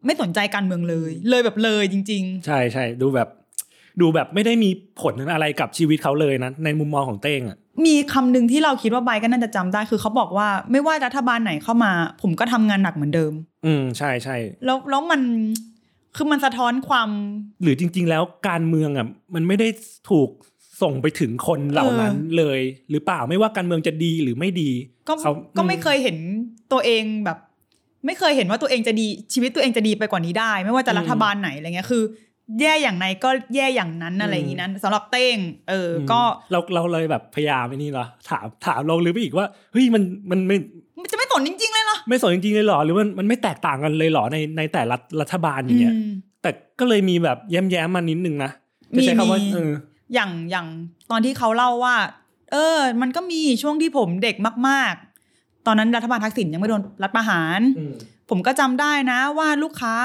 [0.06, 3.30] ไม่สนใจการเมืองเลย เลยแบบเลยจริง ๆ ใช่ใช่ดูแบบ
[4.02, 4.70] ดูแบบไม่ได้มี
[5.02, 13.34] ผลอะไรกับชีวิตเขาเลยนะในมุมมองของเต้งอะมีคำหนึ่งที่เราคิดว่าไบร์ทก็น่าจะจำได้คือเขาบอกว่าไม่ว่ารัฐบาลไหนเข้ามา ผมก็ทำงานหนักเหมือนเดิม
[13.66, 14.36] อืมใช่ใช่
[14.66, 15.22] แล้วแล้วมัน
[16.16, 17.10] คือมันสะท้อนความ
[17.64, 19.68] หรือจริง ๆ แล้วการเมืองอะมันไม่ได้
[20.10, 20.30] ถูก
[20.82, 22.60] ส่งไปถึงคนเหล่านั้นเลย
[22.92, 24.72] หรือเปล่าไม่ว่าการเมืองจะดีหรือไม่ดี
[25.08, 26.17] ก็เขาก็ไม่เคยเห็น
[26.72, 27.38] ตัวเองแบบ
[28.06, 32.04] ไม่เคยเห็นว่าตัวเองจะดีชีวิตตัวเองจะดีไปกว่านี้ได้ ไม่ว่าจะรัฐบาลไหนอะไรเงี้ยคือ
[32.62, 35.38] แย่อย่างไหนก็แย่อย่างนั้นอะไรอย่างนี้นั้นสำหรับเต้ง
[35.69, 40.58] เอออมก็เราเราเลยแบบพยายามไอ้นี่เหรอถามถามลงหรือไปอีกว่าเฮ้ยมันมันไม่
[41.01, 48.51] มันจะไม่สนจริงๆเลยเหรอไม่สนจริงๆเลยเหรอหรือมันมันไม่แตกต่างกันเลยเหรอในในแต่ละรัฐบาลอย่างเงี้ยอืมแต่ก็เลยมีแบบแย้มๆมานิดนึงนะ
[48.95, 49.71] จะใช้คำว่ามีเออ
[50.13, 50.67] อย่างอย่าง
[51.12, 51.95] ตอนที่เขาเล่าว่า
[52.51, 54.36] เออ มันก็มีช่วงที่ผมเด็ก
[54.67, 54.93] มาก
[55.31, 57.93] ๆ ตอนนั้นรัฐบาลทักษิณยังไม่โดนรัฐประหารอืม
[58.30, 59.96] ผมก็จำได้นะว่าลูกค้า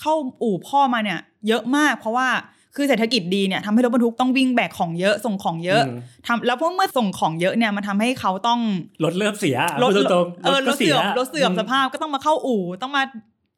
[0.00, 2.28] เข้าอู่พ่อมาเนี่ย เยอะมากเพราะว่า
[2.76, 8.60] คือเศรษฐกิจดีเนี่ยทำให้รถบรรทุกต้องวิ่งแบกของเยอะส่งของเยอะมทำแล้วพวกเมื่อส่งของเยอะเนี่ยมันทำให้เขาต้อง
[9.04, 13.02] รถเริ่มเสียรถพูดตรงๆเออรก็ถเสื่อมรถเสื่อมมสภาพก็ต้องมาเข้าอู่ต้องมา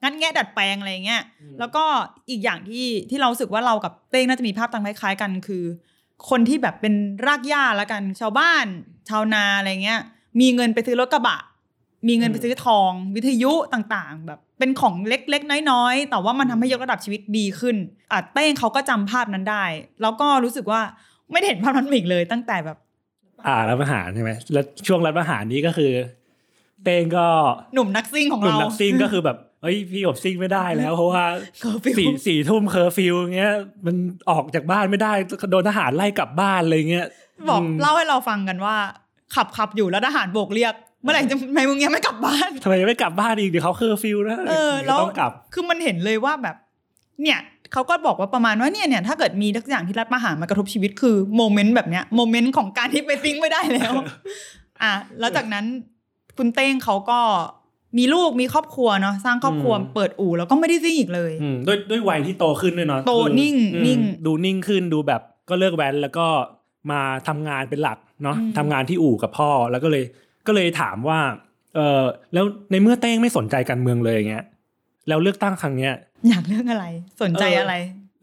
[0.03, 1.85] งัดแงะดัดแปลงอะไรอย่างเงี้ยอืมแล้วก็
[2.31, 5.65] อีกอย่างที่ที่เรารู้สึกว่าเรากับเต้งน่าจะมีภาพตังคล้ายๆกันคือ
[6.29, 6.95] คนที่แบบเป็น
[7.27, 8.65] รากหญ้าแล้วกัน ชาวบ้าน
[9.09, 10.01] ชาวนาอะไรเงี้ย
[10.41, 11.39] มีเงินไปซื้อรถกระบะ
[12.09, 17.77] มีเงินไปซื้อทอง วิทยุต่างๆ แบบเป็นของเล็กๆ น้อยๆ แต่ว่ามันทำให้ยกระดับชีวิตดีขึ้น
[18.13, 19.65] อะเต้งเขาก็จำภาพนั้นได้
[20.03, 20.81] แล้วก็รู้สึกว่า
[21.33, 22.79] ไม่ได้เห็นภาพนั้นมาอีกเลย ตั้งแต่แบบ
[23.47, 25.93] อ่ารัฐประหารใช่ไหมแล้วช่วงรัฐประหารนี้ก็คือ
[26.85, 27.27] เต้งก็
[27.75, 31.25] หนุ่มนักซิ่งของหนุ่มเรานักซิ่งก็คือแบบเฮ้ยพี่อบซิ่งไม่ได้แล้ว เพราะว่า
[31.61, 33.55] เคอร์ฟิวสี่สี่ทุ่มเคอร์ฟิวเงี้ย
[33.87, 33.97] มัน
[34.31, 35.13] ออกจากบ้านไม่ได้
[35.51, 37.07] โดนทหารไล่กลับบ้านอะไรเงี้ย
[37.49, 38.77] บอกเล่าให้เราฟังกันว่า
[39.35, 46.57] ขับขับอยู่แล้วทหารโบกเรียกเมื่อไหร่จะทำไมมึงยังไม่กลับบ้านทำไมไม่กลับบ้านอีกเดี๋ยวเขาเคอร์ฟิวนะเออเดี๋ยวแล้วต้องกลับ คือมันเห็นเลยว่าแบบ
[47.23, 47.39] เนี่ย
[47.73, 53.93] เขาก็บอกว่าประมาณว่าเนี่ยเนี่ยถ้าเกิดมีทักอย่างที่รัฐประหารมากระทบชีวิตคือ moment แบบเนี้ย moment ของการที่ไปซิ่งไม่ได้แล้ว
[54.83, 55.65] อะแล้วจากนั้น
[56.37, 57.21] คุณเต้งเขาก็
[57.99, 66.27] มีลูกมีครอบครัวเนาะสร้างครอบครัวอืมเปิดอู่แล้วก็ไม่ได้ซิงอีกเลยอืมด้วยด้วยวัยที่โตขึ้นด้วยเนาะโตคือนิ่งอืมนิ่ง ดูนิ่งขึ้นดูแบบก็เลิกแว้นแล้วก็
[66.91, 70.05] มาทำงานเป็นหลักเนาะอืมทำงานที่อู่กับพ่อแล้วก็เลย
[70.47, 71.19] ก็เลยถามว่า
[71.75, 72.03] เออ
[72.35, 74.45] แล้วในเมื่อเต้งไม่สนใจการเมืองเลยอย่างเงี้ย
[75.09, 75.93] แล้วเลือกตั้งครั้งเนี้ย
[76.29, 76.87] อยากเลือกอะไร
[77.23, 77.75] สนใจเออออะไร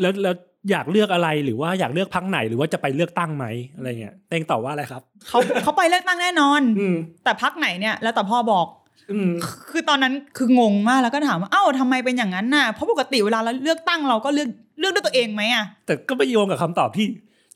[0.02, 0.36] แล้วแล้ว
[0.72, 8.68] อยากเลือกอะไรหรือว่าอยากเลือกพักไหนหรือว่าจะไปเลือกตั้งไหมอะไรเงี้ยเต้งตอบว่าอะไรครับเขาเขาไปเลือกตั้งแน่นอนอืมแต่พักไหนเนี่ยแล้วแต่พ่อบอก
[9.12, 9.32] อืม
[9.72, 17.06] คือตอนนั้นคืองงมากแล้วก็ถามว่าเอ้าทำไมเป็นอย่างนั้นน่ะเพราะปกติเวลาเราเลือกตั้งเราก็เลือกเลือกด้วยตัวเองไหมอะแต่ก็ไปโยงกับคำตอบที่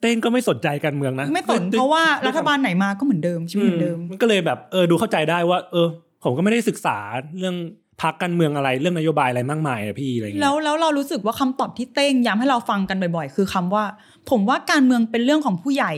[0.01, 5.87] เต้งก็ไม่สนใจการเมืองนะ ไม่สนด้วยเพราะว่าด้วยรัฐบาลไหนมาก็เหมือนเดิมชีวิตเหมือนเดิม มันก็เลยแบบเออดูเข้าใจได้ว่า เออ
[6.23, 6.97] ผมก็ไม่ได้ศึกษา
[7.39, 7.55] เรื่อง
[8.01, 13.83] พักการเมืองอะไรเรื่องนโยบายอะไรมากมายอะพี่อะไรเงี้ยแล้วแล้วเรารู้สึกว่าคำตอบที่เต้งย้ำให้เราฟังกันบ่อย ๆ คือคำว่า
[14.29, 15.93] ผมว่าการเมืองเป็นเรื่องของผู้ใหญ่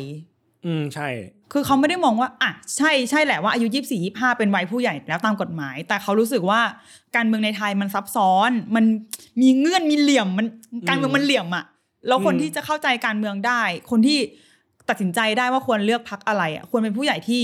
[0.65, 1.07] อืมใช่
[1.53, 6.61] คือเขาไม่ได้มองว่าอะใช่ใช่แหละว่าอายุยี่สี่ยี่ห้าเป็นวัยผู้ใหญ่แล้วตามกฎหมาย แต่เขารู้สึกว่า
[7.15, 8.85] การเมืองในไทยมันซับซ้อน มัน
[9.41, 10.47] มีเงื่อนมีเหลี่ยมมัน
[10.89, 11.65] การเมืองมันเหลี่ยมอะ
[12.07, 14.19] แล้วคนที่จะเข้าใจการเมืองได้ คนที่
[14.89, 17.43] ตัดสินใจได้ว่าควรเลือกพักอะไรอะควรเป็นผู้ใหญ่ที่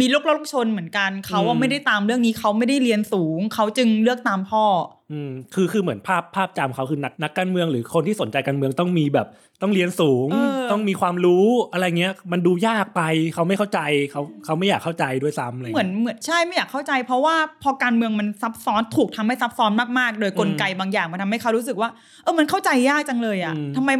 [0.00, 4.64] มีลูกเล่าลูกชนเหมือนกัน เขาว่าไม่ได้ตามเรื่องนี้เขาไม่ได้เรียนสูง เขาจึงเลือกตามพ่อ
[5.12, 9.26] อืมคือคือเหมือนภาพภาพจำเขาคือนักนักการเมืองหรือคนที่สนใจการเมืองต้องมีแบบ
[9.62, 13.02] ต้องเรียนสูงเออต้องมีความรู้อะไรเงี้ย มันดูยากไป
[13.34, 21.90] เขาไม่เข้าใจเขาเขาไม่อยากเข้าใจด้วยซ้ำอะไรเหมือนเหมือนใช่ไม่อยากเข้าใจ เพราะว่าพอการเมืองมันซับซ้อนถูกทำให้ซับซ้อนมากๆ โดยกลไกบางอย่างมันทำให้เขารู้สึกว่า
[22.22, 23.90] เออมันเข้าใจยากจังเลยอะทำไม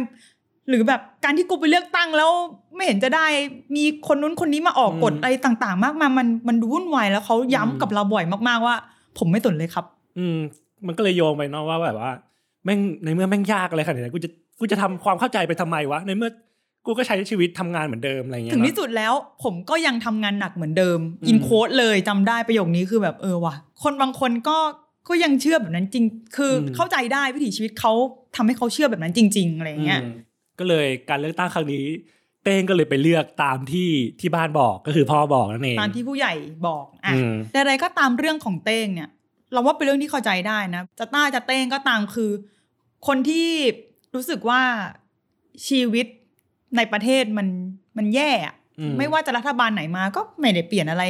[0.69, 2.29] หรือแบบการที่กูไปเลือกตั้งแล้ว
[2.75, 3.25] ไม่เห็นจะได้
[3.75, 8.75] มีคนนู้นคนนี้มาออกกฎอะไรต่าง ๆ มากมายมันมันดูวุ่นวายแล้วเขาย้ำกับเราบ่อยมากๆว่า
[9.17, 9.85] ผมไม่สนเลยครับ
[10.19, 10.39] อืม
[10.87, 12.11] มันก็เลยโยงไปเนาะว่าแบบว่า
[12.65, 16.31] แม่งในเมื่อแม่งยากอะไรขนาดนี้กูจะกูจะทำความเข้าใจไปทำไมวะในเมื่อ
[16.85, 19.13] กูก็ใช้ชีวิตทำงานเหมือนเดิมอะไรเงี้ยถึงเนอะที่สุดแล้ว
[19.43, 24.57] ผมก็ยังทำงานหนักเหมือนเดิมอืมอินโค้ดเลยจำได้ประโยคนี้คือแบบเออว่ะคนบางคนก็
[25.07, 27.93] ก็ยังเชื่อแบบนั้นจริง คืออเข้าใจได้วิถีชีวิตเขา
[28.35, 30.11] ทำให้เขาเชื่อแบบนั้นจริง ๆอะไรอย่างเงี้ยอืม
[30.59, 31.85] ก็เลยการเลือกตั้งครั้งนี้
[32.43, 33.89] เต้งก็เลยไปเลือกตามที่
[34.19, 36.33] ที่บ้านบอกก็คือพ่อบอกนั่นเองตามที่ผู้ใหญ่
[36.67, 39.09] บอกอะอืมใดๆก็ตามเรื่องของเต้งเนี่ย
[39.53, 42.31] เราว่าเป็นเรื่องที่เข้าใจได้นะ จะต้าจะเต้งก็ตามคือ
[43.07, 43.49] คนที่
[44.15, 44.61] รู้สึกว่า
[45.67, 46.05] ชีวิต
[46.77, 47.47] ในประเทศมัน
[47.97, 51.03] มันแย่อะอืมไม่ว่าจะรัฐบาลไหนมาก็ไม่ได้เปลี่ยนอะไร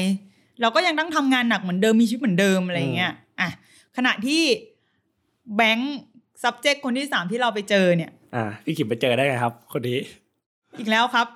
[0.62, 3.50] เราก็ยังต้องทำงานหนักเหมือนเดิมมีชีวิตเหมือนเดิมอะไรอย่างเงี้ยอะ
[3.98, 4.42] ขณะที่
[5.56, 5.98] แบงค์
[6.44, 10.00] subject คนที่สามที่เราไปเจอเนี่ย อ่าพี่ขิมไปเจอได้ไงครับ คนนี้
[10.80, 11.28] อีกแล้วครับ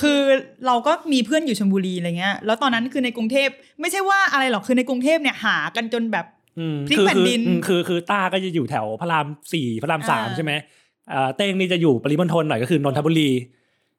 [0.00, 0.20] คือ
[0.66, 3.48] เราก็มีเพื่อนอยู่ชลบุรีอะไรเงี้ย แล้วตอนนั้นคือในกรุงเทพ
[3.80, 6.39] ไม่ใช่ว่าอะไรหรอกคือในกรุงเทพเนี่ยหากันจนแบบอืม
[6.88, 10.52] พลิกคือแผ่นคือดินอืมคือคือต้าก็จะอยู่แถวพระรามสี่พระรามสามอ่าใช่ไหม
[11.12, 13.30] อ่าเต้งนี่จะอยู่ปริมณฑลหน่อยก็คือนนทบุรี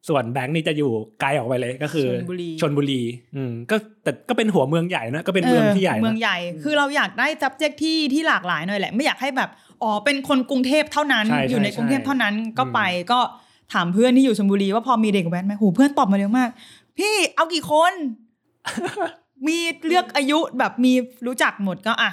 [0.09, 3.01] ส่วนแบงค์นี่จะอยู่ไกลออกไปเลยก็คือชลบุรีชนบุรี
[3.35, 9.49] อืมก็แต่ก็เป็นหัวเมืองใหญ่นะก็เป็นเมืองที่ใหญ่นะเมืองใหญ่ คือเราอยากได้ subject ที่ที่หลากหลายหน่อยแหละไม่อยากให้แบบ
[9.83, 12.79] อ๋อเป็นคนกรุงเทพเท่านั้นใช่ใช่อยู่ในกรุงเทพใช่เท่านั้นก็อืมไป
[13.11, 13.19] ก็
[13.73, 16.49] ถามเพื่อนที่อยู่ชลบุรีว่าพอมีเด็กแว้นไหมโหเพื่อนตอบมาเร็วมาก
[16.97, 17.93] พี่เอากี่คน
[19.47, 20.93] มีเลือกอายุแบบมี
[21.27, 22.11] รู้จักหมดก็อะ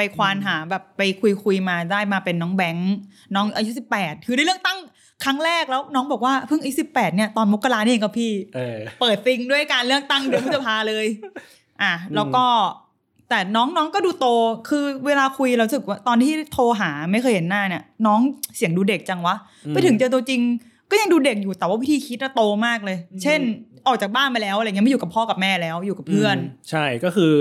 [0.00, 2.92] ไปควานหาแบบไปคุยคุยมาได้มาเป็นน้องแบงค์
[3.34, 4.78] น้องอายุสิบแปดคือได้เลือกตั้ง
[5.24, 11.06] ครั้งแรกแล้วน้องบอกว่าเพิ่งอายุสิบแปดเนี่ยตอนมกราเนี่ยเองครับพี่เออเปิดซิงด้วยการเลือกตั้งเดือนพฤษภาเลย
[11.82, 12.44] อะแล้วก็
[13.28, 14.26] แต่น้องน้องก็ดูโต
[14.68, 18.20] คือเวลาคุยเรารู้สึกว่าตอนที่โทรหาไม่เคยเห็นหน้าเนี่ย น้อง
[18.56, 19.36] เสียงดูเด็กจังวะ
[19.66, 20.40] อืมไปถึงเจอตัวจริง
[20.90, 23.40] ก็ยังดูเด็กอยู่แต่ว่าวิธีคิดน่ะโตมากเลย เช่น
[23.86, 27.32] ออกจากบ้านไปแล้วอะไรเงี้ยไม่อยู่กับพ่อกับแม่แล้วอยู่กับเพื่อนมใช่ก็คือ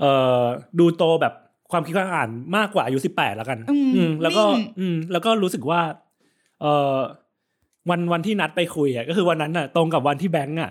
[0.00, 0.42] เอ่อ
[0.78, 1.34] ดูโตแบบ
[1.70, 5.80] ความคิดความอ่านมากกว่าอายุสิบแปดแล้วกัน อืมอืมแล้วก็นิ่งอืม แล้วก็รู้สึกว่า
[6.60, 6.96] เอ่อ
[7.90, 10.70] วันวันที่นัดไปคุยอะก็คือวันนั้นอะ ตรงกับวันที่แบงก์อะ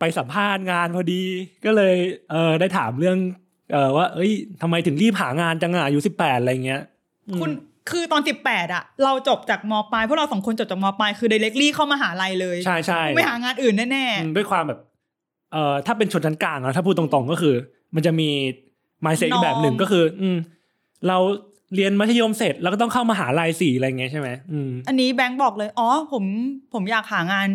[0.00, 1.22] ไปสัมภาษณ์งานพอดี
[1.64, 1.94] ก็เลย
[2.30, 3.18] เออได้ถามเรื่อง
[3.72, 6.82] เออว่า เอ้ยทำไมถึงรีบหางานจังอะอายุสิบแปดอะไรเงี้ย
[7.28, 7.50] อืมคุณ
[7.90, 14.80] คือตอนสิบแปดอะเราจบจากมปลายพวกเราสองคนจบจากมปลายคือ directly เข้ามาหาลัยเลย ใช่ใช่ไม่หางานอื่นแน่อืมด้วยความแบบ
[15.52, 17.54] เอ่อถ้าเป็นชนชั้นกลางอะถ้าพูดตรงๆก็คือ
[17.94, 18.30] มันจะมี
[19.04, 20.38] mindset อีกแบบหนึ่งก็คือ อืม
[21.08, 21.18] เรา
[21.74, 26.24] เรียนมัธยมเสร็จแล้วก็ต้องเข้ามหาลัยสี่อะไรเงี้ยใช่ไหมอืมๆอันนี้แบงค์บอกเลย อ๋อ ผม
[26.74, 27.48] ผมอยากหางาน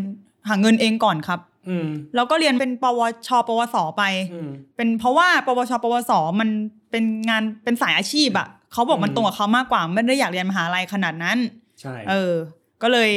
[0.48, 4.04] หาเงินเองก่อนครับ อืมแล้วก็เรียนเป็นปวช ปวสไป
[4.34, 6.50] อืมเป็นเพราะว่าปวช ปวสมัน
[6.92, 11.38] เป็นงานเป็นสายอาชีพอะเขาบอกมันอืมตรงกับเขามากกว่า ไม่ได้อยากเรียนมหาลัยขนาดนั้น
[11.82, 12.34] ใช่ เออ
[12.82, 13.10] ก็เลย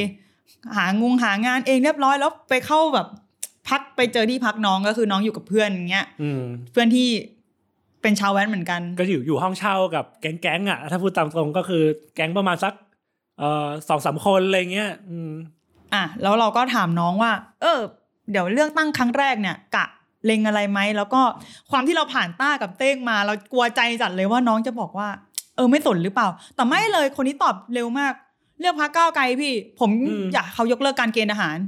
[0.76, 3.06] หางงหางานเองเรียบร้อยแล้วไปเข้าแบบ
[3.68, 7.08] พักไปเจอที่พักน้องก็คือน้องอยู่กับเพื่อนอย่างเงี้ยอืมเพื่อนที่
[8.06, 11.82] เป็นชาวแว้นเหมือนกัน ก็อยู่อยู่ห้องเช่ากับแก๊งๆอะ ถ้าพูดตามตรงก็คือ
[12.14, 12.74] แก๊งประมาณสัก
[13.38, 15.32] เอ่อสองสามคนอะไรเงี้ยอืม
[15.94, 17.78] อะแล้วเราก็ถามน้องว่า เออ
[18.30, 19.84] เดี๋ยวเลือกตั้งครั้งแรกเนี่ย กะ
[20.24, 21.20] เล็งอะไรไหมแล้วก็
[21.70, 25.08] ความที่เราผ่านต้ากับเต้งมา เรากลัวใจจัดเลยว่าน้องจะบอกว่า
[25.56, 28.12] เออไม่สนหรือเปล่า แต่ไม่เลยคนนี้ตอบเร็วมาก
[28.60, 31.58] เลือกพักก้าวไกลพี่ผมอืมอยากเขายกเลิกการเกณฑ์อาหาร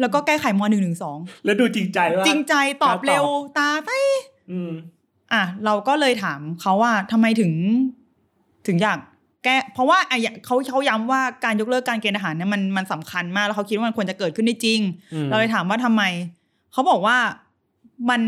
[0.00, 3.24] แล้วก็แก้ไขมหนึ่งหนึ่งสองแล้วดูจริงใจว่าจริงใจตอบเร็ว
[3.58, 3.90] ตาไป
[5.32, 7.52] อืมอะเราก็เลยถามเขาว่าทำไมถึง
[8.66, 8.98] ถึงอยาก
[9.44, 14.80] แก้เพราะว่าอะอย่างเขาเขาย้ำว่าการยกเลิกการเกณฑ์อาหารเนี่ยมันมันสำคัญมากแล้วเขาคิดว่ามันควรจะเกิดขึ้นได้จริง
[15.12, 16.02] อืมเราเลยถามว่าทำไม
[16.72, 17.16] เขาบอกว่า
[18.10, 18.20] มัน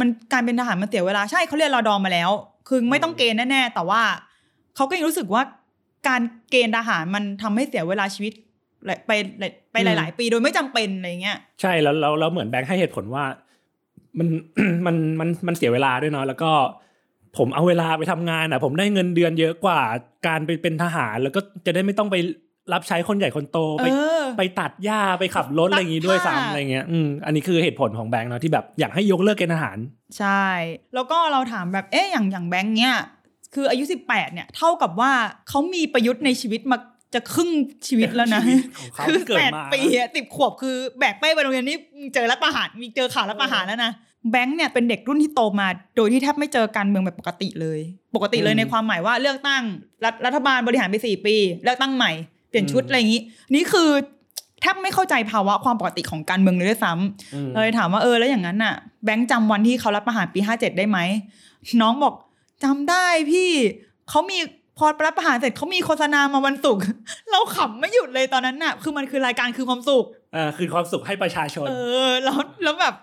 [0.00, 2.30] มันการเป็นทหารมันเสียเวลาใช่เขาเรียนรอดอมาแล้ว
[2.68, 4.02] คือไม่ต้องเกณฑ์แน่ๆแต่ว่า
[4.76, 5.42] เขาก็ยังรู้สึกว่า
[6.08, 8.32] การเกณฑ์ทหารมันทำให้เสียเวลาชีวิต
[9.06, 9.12] ไป
[9.72, 13.24] ไปหลาย ๆ ปีโดยไม่จำเป็นอะไรเงี้ยใช่แล้วแล้วแล้วเหมือนแบงค์ให้เหตุผลว่า
[14.18, 14.28] มัน
[14.86, 16.50] มันมันมันเสียเวลาด้วยเนาะแล้วก็
[17.36, 19.80] ผมเอาเวลาไปทำงานอะ ผมได้เงินเดือนเยอะกว่า
[20.26, 22.16] การไปเป็นทหาร แล้วก็จะได้ไม่ต้องไป
[22.72, 29.78] รับใช้คนใหญ่คนโตไปเออไปตัดหญ้าไปขับรถอะไรอย่างงี้ด้วยตัดผ้าซ้ำอะไรเงี้ยอืมอันนี้คือเหตุผลของแบงค์เนาะที่แบบอยากให้ยกเลิกเกณฑ์ทหาร
[30.18, 30.44] ใช่
[30.94, 32.96] แล้วก็เราถามแบบเอ๊ะอย่างอย่างแบงค์เนี้ย
[33.54, 35.12] คืออายุ 18เนี่ยเท่ากับว่า
[35.48, 36.78] เขามีประยุทธ์ในชีวิตมา
[37.16, 37.50] จะครึ่ง
[37.86, 41.76] ชีวิตแล้วนะชีวิตของเขาคือเกิดแปดมาปีอะติบขวบคือแบกเป้ไปโรงเรียนนี่
[42.14, 43.92] เจอรัฐประหารมีเจอข่าวรัฐประหารแล้วนะ
[44.30, 47.80] แบงค์เนี่ยเป็นเด็กรุ่นที่โตมา โดยที่แทบไม่เจอการเมืองแบบปกติเลย
[48.16, 49.62] ปกติเลยในความหมายว่าเลือกตั้ง
[50.04, 52.12] รัฐรัฐบาลบริหารไปสี่ปี เลือกตั้งใหม่
[52.48, 53.22] เปลี่ยนชุดอะไรอย่างนี้
[53.54, 53.90] นี่คือ
[54.60, 58.74] แทบไม่เข้าใจภาวะความปกติของการเมืองเลยด้วยซ้ำอืมเราเลยถามว่าเออแล้วอย่างนั้นน่ะ
[59.04, 60.98] แบงค์จำวันที่เขารับประหารปีห้าเจ็ดได้ไหม
[61.80, 62.14] น้องบอก
[62.64, 63.50] จำได้พี่
[64.08, 64.38] เขามี
[64.78, 66.82] พอรับประหารเสร็จเขามีโฆษณามาวันศุกร์
[67.30, 71.72] เราขำไม่หยุดเลยตอนนั้นน่ะ คือมันคือรายการคือความสุขอ่าคือความสุขให้ประชาชน เอ
[72.08, 72.94] อแล้วแล้วแบบ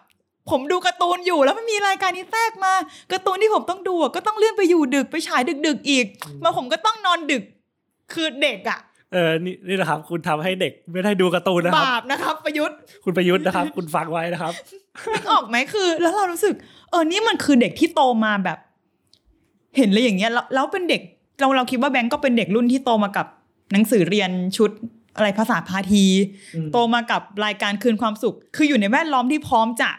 [0.52, 2.74] ผมดูการ์ตูนอยู่แล้วมันมีรายการนี้แทรกมา
[3.12, 6.06] การ์ตูนที่ผมต้องดูอะก็ต้องเลื่อนไปอยู่ดึกไปฉายดึก ๆ อีก
[6.44, 7.44] มาผมก็ต้องนอนดึก
[8.14, 8.80] คือเด็กอะ
[9.14, 14.54] เออนี่นี่นะครับ คุณทำให้เด็กไม่ได้ดูการ์ตูนนะครับบาปนะครับ ประยุทธ์ คุณประยุทธ์นะครับ คุณฟังไว้นะครับ
[15.14, 16.54] นึกออกไหมคือ แล้วเรารู้สึก
[16.90, 18.60] เออนี่มันคือเด็กที่โตมาแบบ
[19.78, 21.02] เห็นเลยอย่างเงี้ยแล้วแล้วเป็นเด็ก
[21.40, 23.28] เราเราคิดว่าแบงก์ก็เป็นเด็กรุ่นที่โตมากับ
[23.72, 24.72] หนังสือเรียนชุด
[25.16, 26.06] อะไรภาษาพาที
[26.56, 29.90] อืมโตมากับรายการคืนความสุข คืออยู่ในแวดล้อมที่พร้อมจะ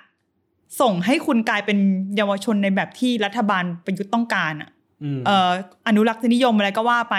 [0.80, 1.78] ส่งให้คุณกลายเป็น
[2.16, 4.70] เยาวชนในแบบที่รัฐบาลประยุทธ์ต้องการอะ
[5.02, 5.50] อืมเอ่อ
[5.88, 7.16] อนุรักษ์นิยมอะไรก็ว่าไป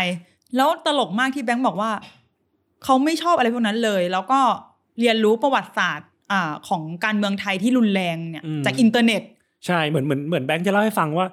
[0.55, 1.91] แล้วตลกมากที่แบงค์บอกว่า
[2.83, 4.39] เขาไม่ชอบอะไรพวกนั้นเลย แล้วก็
[4.99, 9.21] เรียนรู้ประวัติศาสตร์อ่าของการเมืองไทยที่รุนแรงเนี่ยจากอินเทอร์เน็ต
[9.65, 11.25] ใช่เหมือนเหมือนเหมือนแบงค์จะเล่าให้ฟังว่า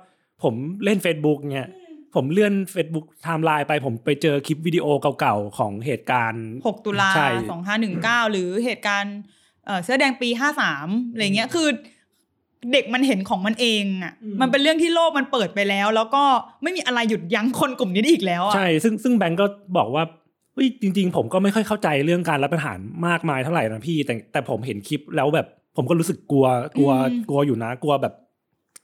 [0.43, 1.69] ผมเล่น Facebook เนี่ย
[2.15, 4.87] ผมเลื่อน Facebook ไทม์ไลน์ไปผมไปเจอคลิปวิดีโอ
[5.21, 7.29] เก่าๆ ของเหตุการณ์ 6 ตุลาใช่
[7.81, 9.17] 2519 หรือเหตุการณ์
[9.67, 10.29] เอ่อเสื้อแดงปี
[10.71, 11.69] 53อะไรเงี้ยคือ
[12.73, 16.25] เด็กมันเห็นของมันเองอะ มันเป็นเรื่องที่โลกมันเปิดไปแล้ว แล้วก็
[16.63, 19.47] ไม่มีอะไรหยุดยั้งคนกลุ่มนี้ได้อีกแล้วอะใช่ซึ่งซึ่งแบงก์ก็
[19.77, 20.05] บอกว่า
[20.55, 25.47] เฮ้ยจริง ๆ ผมก็ไม่ค่อยเข้าใจเรื่องการรับประหารมากมายเท่าไหร่นะพี่ แต่แต่ผมเห็นคลิปแล้วแบบ
[25.77, 26.47] ผมก็รู้สึกกลัว
[26.77, 26.91] กลัว
[27.29, 28.15] กลัวอยู่นะ กลัวแบบ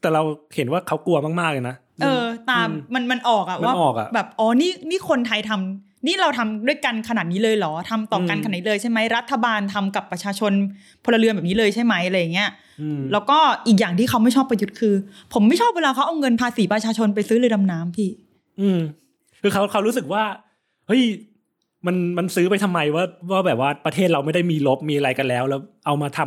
[0.00, 0.22] แต่เรา
[0.56, 10.52] เห็นว่าเขากลัวมากๆเลยนะเออ ตามอืมมันมันออกอะมันว่าออกอะแบบอ๋อนี่นี่คนไทยทำนี่เราทำด้วยกันขนาดนี้เลยเหรอทำต่อกันอืมขนาดนี้เลยใช่ไหมรัฐบาลทำกับประชาชน
[11.04, 14.94] พลเรือนแบบนี้เลยใช่ไหมอะไรอย่างเงี้ยอืมแล้วก็อีกอย่างที่เขาไม่ชอบประยุทธ์คือ
[15.34, 18.08] ผมไม่ชอบเวลาเขาเอาเงินภาษีประชาชนไปซื้อเรือดำน้ำพี่
[18.60, 18.80] อืม
[19.42, 20.22] คือเขาเขารู้สึกว่า
[20.88, 21.02] เฮ้ย
[21.86, 26.20] มันมันซื้อไปทำไมว่าว่าแบบว่าประเทศเราไม่ได้มีลบมีอะไรกันแล้ว แล้วเอามาท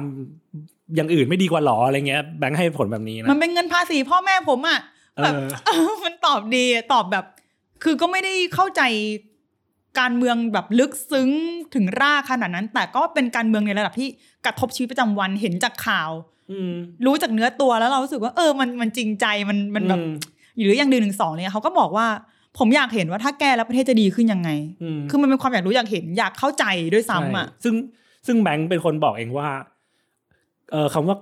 [0.43, 4.79] ำอย่างอื่นไม่ดีกว่าหรออะไรเงี้ยแบงค์ให้ผลแบบนี้นะมันเป็นเงินภาษีพ่อแม่ผมอะ
[5.23, 7.25] แบบเออเออมันตอบดีอะตอบแบบ
[7.83, 8.81] คือก็ไม่ได้เข้าใจ
[9.99, 11.29] การเมืองแบบลึกซึ้ง
[11.75, 14.07] ถึงรากขนาดนั้น แต่ก็เป็นการเมืองในระดับที่
[14.45, 16.11] กระทบชีวิตประจำวันเห็นจากข่าว
[16.51, 16.73] อืม
[17.05, 20.13] รู้จากเนื้อตัวแล้วเรารู้สึกว่า เออมันมันจริงใจมันมันแบบอืม
[20.59, 22.07] หรืออย่างหนึ่งหนึ่งสองเนี่ยเขาก็บอกว่า
[22.57, 24.49] ผมอยากเห็นว่าถ้าแก้แล้วประเทศจะดีขึ้นยังไง
[24.83, 27.75] อืมคือมันเป็นความอยากรู้อยากเห็นอยากเข้าใจด้วยซ้ำอะใช่ซึ่ง
[28.27, 29.49] ซึ่งแบงค์เป็นคนบอกเองว่า
[30.71, 31.15] เออคำว่า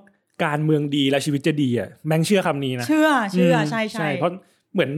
[0.45, 4.31] การเมืองดีและชีวิตจะดีอะแบงค์เชื่อคำนี้นะเชื่อเชื่อมใช่ใช่เพราะ
[4.73, 4.91] เหมือน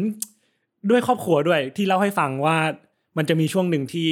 [0.90, 2.58] ด้วยครอบครัวด้วยที่เล่าให้ฟังว่า
[3.18, 4.10] มันจะมีช่วงหนึ่งที่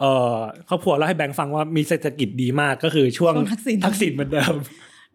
[0.00, 0.36] เอ่อ
[0.68, 4.54] ครอบครัวเล่าให้แบงค์ฟังว่ามีเศรษฐกิจดีมากก็คือช่วงช่วงทักษิณทักษิณเหมือนเดิม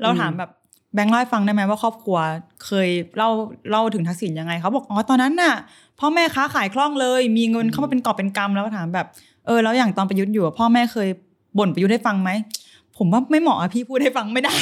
[0.01, 0.49] เราถามแบบ
[0.93, 2.17] แบงค์เล่าให้ฟังได้ไหมว่าครอบครัว
[2.65, 3.29] เคยเล่า
[3.71, 5.53] เล่าถึงทักษิณยังไงเขาบอกอ๋อตอนนั้นน่ะ
[5.99, 9.07] พ่อแม่ค้าขายคล่องเลย มีเงินเข้ามาเป็นกอบเป็นกำแล้วก็ถามแบบ
[9.45, 11.09] เออแล้วอย่างตอนประยุทธ์อยู่อะพ่อแม่เคย
[11.57, 12.29] บ่นประยุทธ์ให้ฟังไหม
[12.97, 14.55] ผมว่าไม่เหมาะอะพี่พูดให้ฟังไม่ได้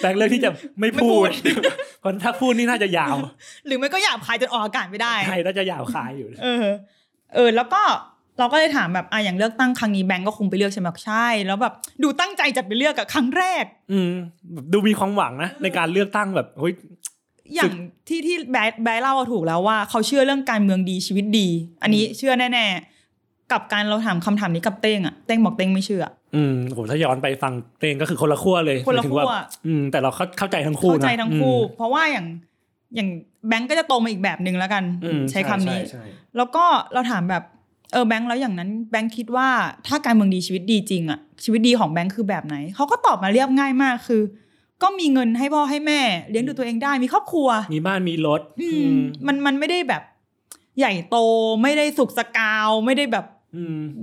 [0.00, 1.30] แบงค์เลือกที่จะไม่ไม่พูพูดด
[2.00, 3.16] เพราะถ้าพูดนี่น่าจะยาว
[3.66, 6.64] หรือไม่ก็หยาบคายจนออกอากาศไม่ได้ใช่น่าจะยาวคายอยู่ เออ
[7.34, 7.82] เออ แล้วก็
[8.38, 14.12] เราก็เลยถามแบบอะอย่างเลือกตั้งครั้งนี้แบงก์ก็คงไปเลือกใช่ไหมบอกใช่ แล้วแบบดูตั้งใจจัดไปเลือกอะครั้งแรก อืม
[14.52, 16.72] แบบดูมีความหวังนะในการเลือกตั้งแบบเฮ้ย
[17.54, 17.72] อย่าง
[18.08, 21.48] ที่ที่แบร์แบร์เล่าถูกแล้วว่าเขาเชื่อเรื่องการเมืองดีชีวิตดี
[21.82, 26.04] อันนี้เชื่อแน่ๆกับการเราถามคำถามนี้กับเต้งอะเต้งบอกเต้งไม่เชื่อ
[26.36, 32.26] อืมโหถ้าย้อนไปฟังเพลงก็คือคนละขั้วเลยคนละหมายถึงว่าขั้วอืมแต่เราเข้าเข้าใจทั้งคู่นะเข้าใจทั้งคู่อืมเพราะว่าอย่าง
[32.94, 33.08] อย่าง
[33.48, 36.04] แบงก์ก็จะโตมาอีกแบบหนึ่งแล้วกันอืมใช้คำนี้ใช่
[36.36, 37.42] แล้วก็เราถามแบบ
[37.92, 39.48] เออแบงค์แล้วอย่างนั้นแบงค์คิดว่า
[39.86, 44.22] ถ้าการเมืองดีชีวิตดีจริงอะชีวิตดีของแบงค์คือแบบไหนเขาก็ตอบมาเรียบง่ายมากคือ
[44.82, 50.02] ก็มีเงินให้พ่อให้แม่ เลี้ยงดูตัวเองได้มีครอบครัว มีบ้านมีรถ อือืมมมันมันไม่ได้แบบ
[50.78, 51.16] ใหญ่โต
[51.62, 53.35] ไม่ได้สุกสกาว ไม่ได้แบบอืม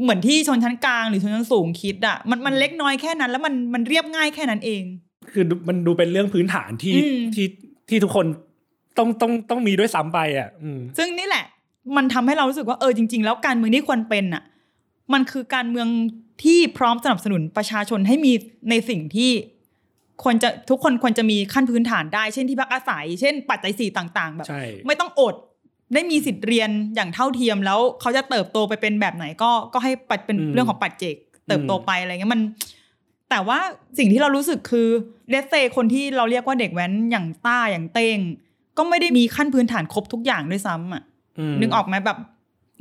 [0.01, 4.83] เหมือนที่ชนชั้นกลางหรือชนชั้นสูงคิดอะมันมันเล็กน้อยแค่นั้น แล้วมันมันเรียบง่ายแค่นั้นเอง
[5.31, 7.47] คือดูมันดูเป็นเรื่องพื้นฐานที่อืมที่
[7.89, 8.25] ที่ทุกคน
[8.97, 11.45] ต้องต้องต้องมีด้วยซ้ำไปอะอืมซึ่งนี่แหละ
[11.97, 14.43] มันทำให้เรารู้สึกว่าเออจริง ๆ แล้วการเมืองที่ควรเป็นอะ
[15.13, 15.87] มันคือการเมือง
[16.43, 18.33] ที่พร้อมสนับสนุนประชาชนให้มี
[18.69, 19.31] ในสิ่งที่
[20.23, 25.35] ควรจะทุกคนควรจะมีขั้นพื้นฐานได้ เช่นที่พักอาศัย เช่น ปัจจัยสี่ต่าง ๆ แบบใช่ไม่ต้องอด
[25.93, 31.15] ได้มีสิทธิ์เรียนอย่างเท่าเทียมแล้วเขาจะเติบโตไปเป็นแบบไหนก็ก็ให้ปัดเป็นอืมเรื่องของปัจเจก
[31.47, 32.41] เติบโตไปอะไรเงี้ยมัน
[33.29, 33.59] แต่ว่า
[33.97, 34.87] สิ่งที่เรารู้สึกคือ
[35.29, 38.17] เลสเซคนที่เราเรียกว่าเด็กแว้นอย่างต้าอย่างเต้ง
[38.77, 41.03] ก็ไม่ได้มีขั้นพื้นฐานครบทุกอย่างด้วยซ้ำอะ
[41.51, 42.17] มนึกออกไหมแบบ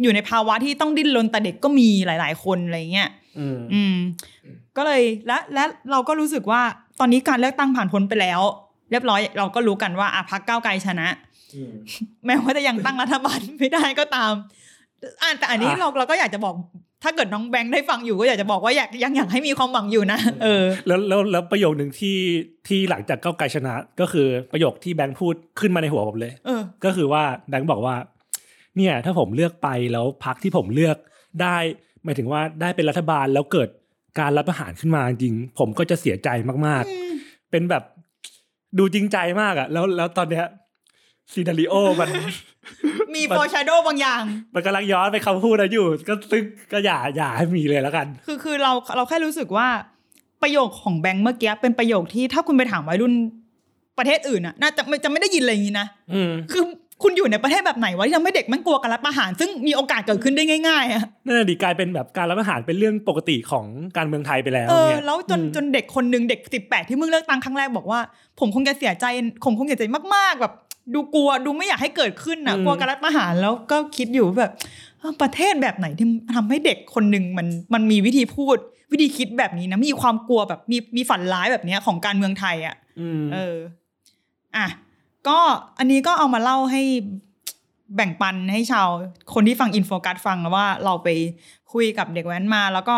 [0.02, 3.94] อยู่ในภาวะที่ต้องดิ้นรนแต่เด็กก็มีหลาย ๆ คนอะไรเงี้ยอืมอืม
[4.76, 6.62] ก็เลยและและเราก็รู้สึกว่า
[7.00, 8.40] ตอนนี้การเลือกตั้งผ่านพ้นไปแล้ว
[8.90, 11.31] เรียบร้อยเราก็รู้กันว่าอะพักก้าวไกลชนะอืม
[12.26, 14.32] แม้ว่าจะยังตั้งรัฐบาลไม่ได้ก็ตาม
[15.22, 16.54] อะแต่อันนี้อะเราเราก็อยากจะบอก
[17.02, 22.18] ถ้าเกิดน้องแบงค์ได้ฟังอยู่ก็อยากจะบอกว่าอยากยังอยากให้มีความหวังอยู่นะเออแล้วแล้วแล้วประโยคหนึ่งที่
[22.66, 27.94] ที่หลังจากก้าวไกลชนะ ก็คือประโยคที่แบงค์พูดขึ้นมาในหัวผมเลยเออก็คือว่าแบงค์บอกว่า
[28.76, 30.96] เนี่ย ถ้าผมเลือกไปแล้วพักที่ผมเลือก
[31.42, 31.56] ได้
[32.04, 33.68] หมายถึงว่าได้เป็นรัฐบาลแล้วเกิด
[34.20, 36.28] การรัฐประหารขึ้นมาจริงๆผมก็จะเสียใจ
[36.66, 37.82] มากๆ เป็นแบบ
[38.78, 40.46] ดูจริงใจมากอะแล้วแล้วตอนเนี้ย
[41.32, 42.08] ซีนารีโอมัน
[43.14, 44.22] มีมันโฟชาโดบางอย่าง
[44.54, 49.68] มันกำลังย้อนไปคำพูดนะอยู่ ก็ซึ่งก็อย่าอย่าให้มีเลยแล้วกัน คือคือเราเราแค่รู้สึกว่า
[50.42, 53.12] ประโยคของแบงค์เมื่อกี้เป็นประโยคที่ถ้าคุณไปถามวัยรุ่น
[53.98, 56.62] ประเทศอื่นน่ะน่าจะไม่จะไม่ได้ยินอะไรอย่างนี้นะอืมคือ
[57.02, 68.00] คุณอยู่ในประเทศแบบไหนวะที่ทำให้เด็กมันกลัวการรัฐประหาร ซึ่งมีโอกาสเกิดขึ้นได้ง่ายๆอะนั่นนะดิกลายเป็นแบบการรัฐประหารเป็นเรื่องปกติของการเมืองไทยไปแล้วเออเนี่ยแล้วจนอืมจนเด็กคนหนึ่งเด็กสิบแปดที่มึงเลือกตั้งครั้งแรกบอกว่า
[68.40, 69.06] ผมคงจะเสียใจ
[69.44, 70.52] ผมคงเสียใจมากๆแบบ
[70.94, 74.52] ดูกลัวดูไม่อยากให้เกิดขึ้นนะกลัวการรัฐประหารแล้วก็คิดอยู่ว่าแบบ
[74.98, 78.56] เอ้าประเทศแบบไหนที่ทำให้เด็กคนหนึ่งมันมันมีวิธีพูด
[78.92, 83.56] วิธีคิดแบบนี้นะมีความกลัวแบบมีมีฝันร้ายแบบเนี้ยของการเมืองไทยอะอืมเออ
[84.56, 84.66] อะ
[85.28, 85.38] ก็
[85.78, 86.82] อันนี้ก็เอามาเล่าให้
[87.96, 88.88] แบ่งปันให้ชาว
[89.34, 91.08] คนที่ฟังอินโฟกัสฟังว่าเราไป
[91.72, 92.96] คุยกับเด็กแว้นมาแล้วก็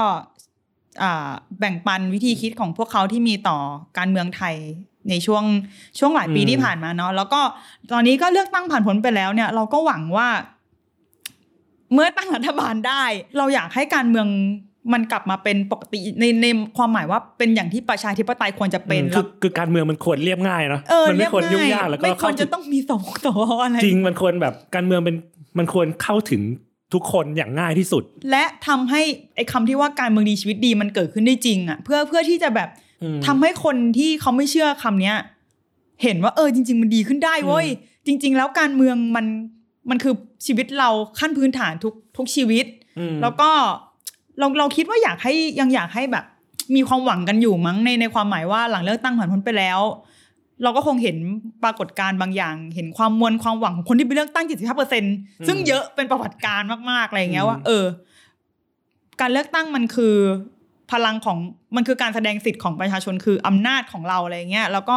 [1.03, 3.59] อ่าแบ่งปันวิธีคิดของพวกเขาที่มีต่อ
[3.99, 4.57] การเมืองไทย
[5.11, 5.45] ในช่วง
[5.99, 7.41] ช่วงหลายปีอืมที่ผ่านมาเนาะแล้วก็
[7.93, 10.29] ตอนนี้ก็เลือกตั้งผ่านผลไปแล้วเนี่ย เราก็หวังว่า
[11.93, 13.05] เมื่อตั้งรัฐบาลได้
[13.39, 14.29] เราอยากให้การเมือง
[14.93, 25.17] มันกลับมาเป็นปกติในในความหมายว่าเป็นอย่างที่ประชาธิปไตยควรจะเป็นอืมแล้คืวอคือการเมืองมันควรเรียบง่ายเนาะเออมันไม่ควรยุ่งยากเรีแล้วก็ไม่ควเข้ารถึจะงต้องมีสองสวอะไรจริงมันควรแบบการเมืองเป็น
[25.59, 26.43] มันควรเข้าถึง
[26.95, 29.03] ทุกคนอย่างง่ายที่สุด และทำให้
[29.37, 32.84] ไอ้คำที่ว่าการเมืองดีชีวิตดีมันเกิดขึ้นได้จริงอะเพื่อเพื่อที่จะแบบอืม
[33.27, 35.17] ทำให้คนที่เขาไม่เชื่อคำเนี้ย
[36.03, 37.67] เห็นว่าเออจริง ๆ มันดีขึ้นได้เว้ย
[38.07, 39.27] จริง ๆ แล้วการเมืองมัน
[39.91, 40.15] มันคือ
[40.47, 42.67] ชีวิตเราขั้นพื้นฐานทุกทุกชีวิต
[42.99, 43.51] อืมแล้วก็
[44.39, 46.25] เราเราคิดว่าอยากให้ยังอยากให้แบบ
[46.77, 49.81] มีความหวังกันอยู่มั้งในในความหมายว่าหลังเลือกตั้งผ่านพ้นไปแล้ว
[50.63, 51.17] เราก็คงเห็น
[51.65, 54.47] ปรากฏการณ์บางอย่าง เห็นความมวลความหวังของคนที่ไปเลือกตั้ง
[54.91, 57.85] 75%ซึ่งเยอะเป็นประวัติการณ์มากๆอะไรอย่างเงี้ยว่า เออ
[59.21, 60.17] การเลือกตั้งมันคือ
[60.93, 61.39] พลังของ
[61.77, 64.97] มันคือการแสดงสิทธิ์ของประชาชนคืออำนาจของเราอะไรอย่างเงี้ยแล้วก็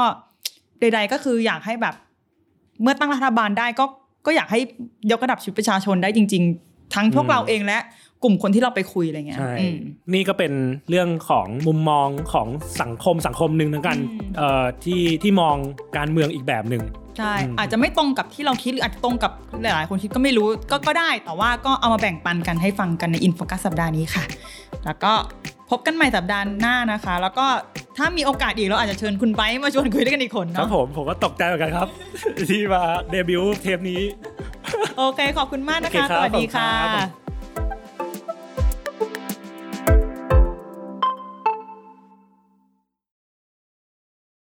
[0.80, 1.96] ใด ๆ ก็คืออยากให้แบบ
[2.82, 3.86] เมื่อตั้งรัฐบาลได้ก็
[4.26, 4.60] ก็อยากให้
[5.12, 7.80] ยกระดับชีวิตประชาชนได้จริง ๆ ทั้งพวกอืมเราเองและ
[8.24, 9.78] กลุ่มคนที่เราไปคุยอะไรเงี้ยใช่อืม
[10.14, 10.54] นี่ก็เป็น
[10.90, 12.48] เรื่องของมุมมองของ
[12.82, 15.56] สังคมสังคมหนึ่งทั้งกันอืมเอ่อที่ที่มอง
[15.98, 16.84] การเมืองอีกแบบหนึ่ง
[17.18, 24.24] ใช่อืมอาจจะไม่ตรงกับที่เราคิดหรืออาจจะตรงกับหลายๆ คนคิดก็ไม่รู้ก็ก็ได้ แต่ว่าก็เอามาแบ่งปันกันให้ฟังกันใน In Focus สัปดาห์นี้ค่ะ
[24.86, 25.14] แล้วก็
[25.70, 27.46] พบกันใหม่สัปดาห์หน้านะคะ แล้วก็
[27.98, 31.88] ถ้ามีโอกาสอีกเราอาจจะเชิญคุณไบร์ทมาชวนคุยด้วยกันอีกคนครับเนาะผมผมก็ตกใจเหมือนกันครับ
[32.50, 34.02] ที่มาเดบิวต์เทปนี้
[34.98, 37.27] โอเคขอบคุณมากนะโอเคค่ะครับสวัสดีขอบคุณค่ะครับ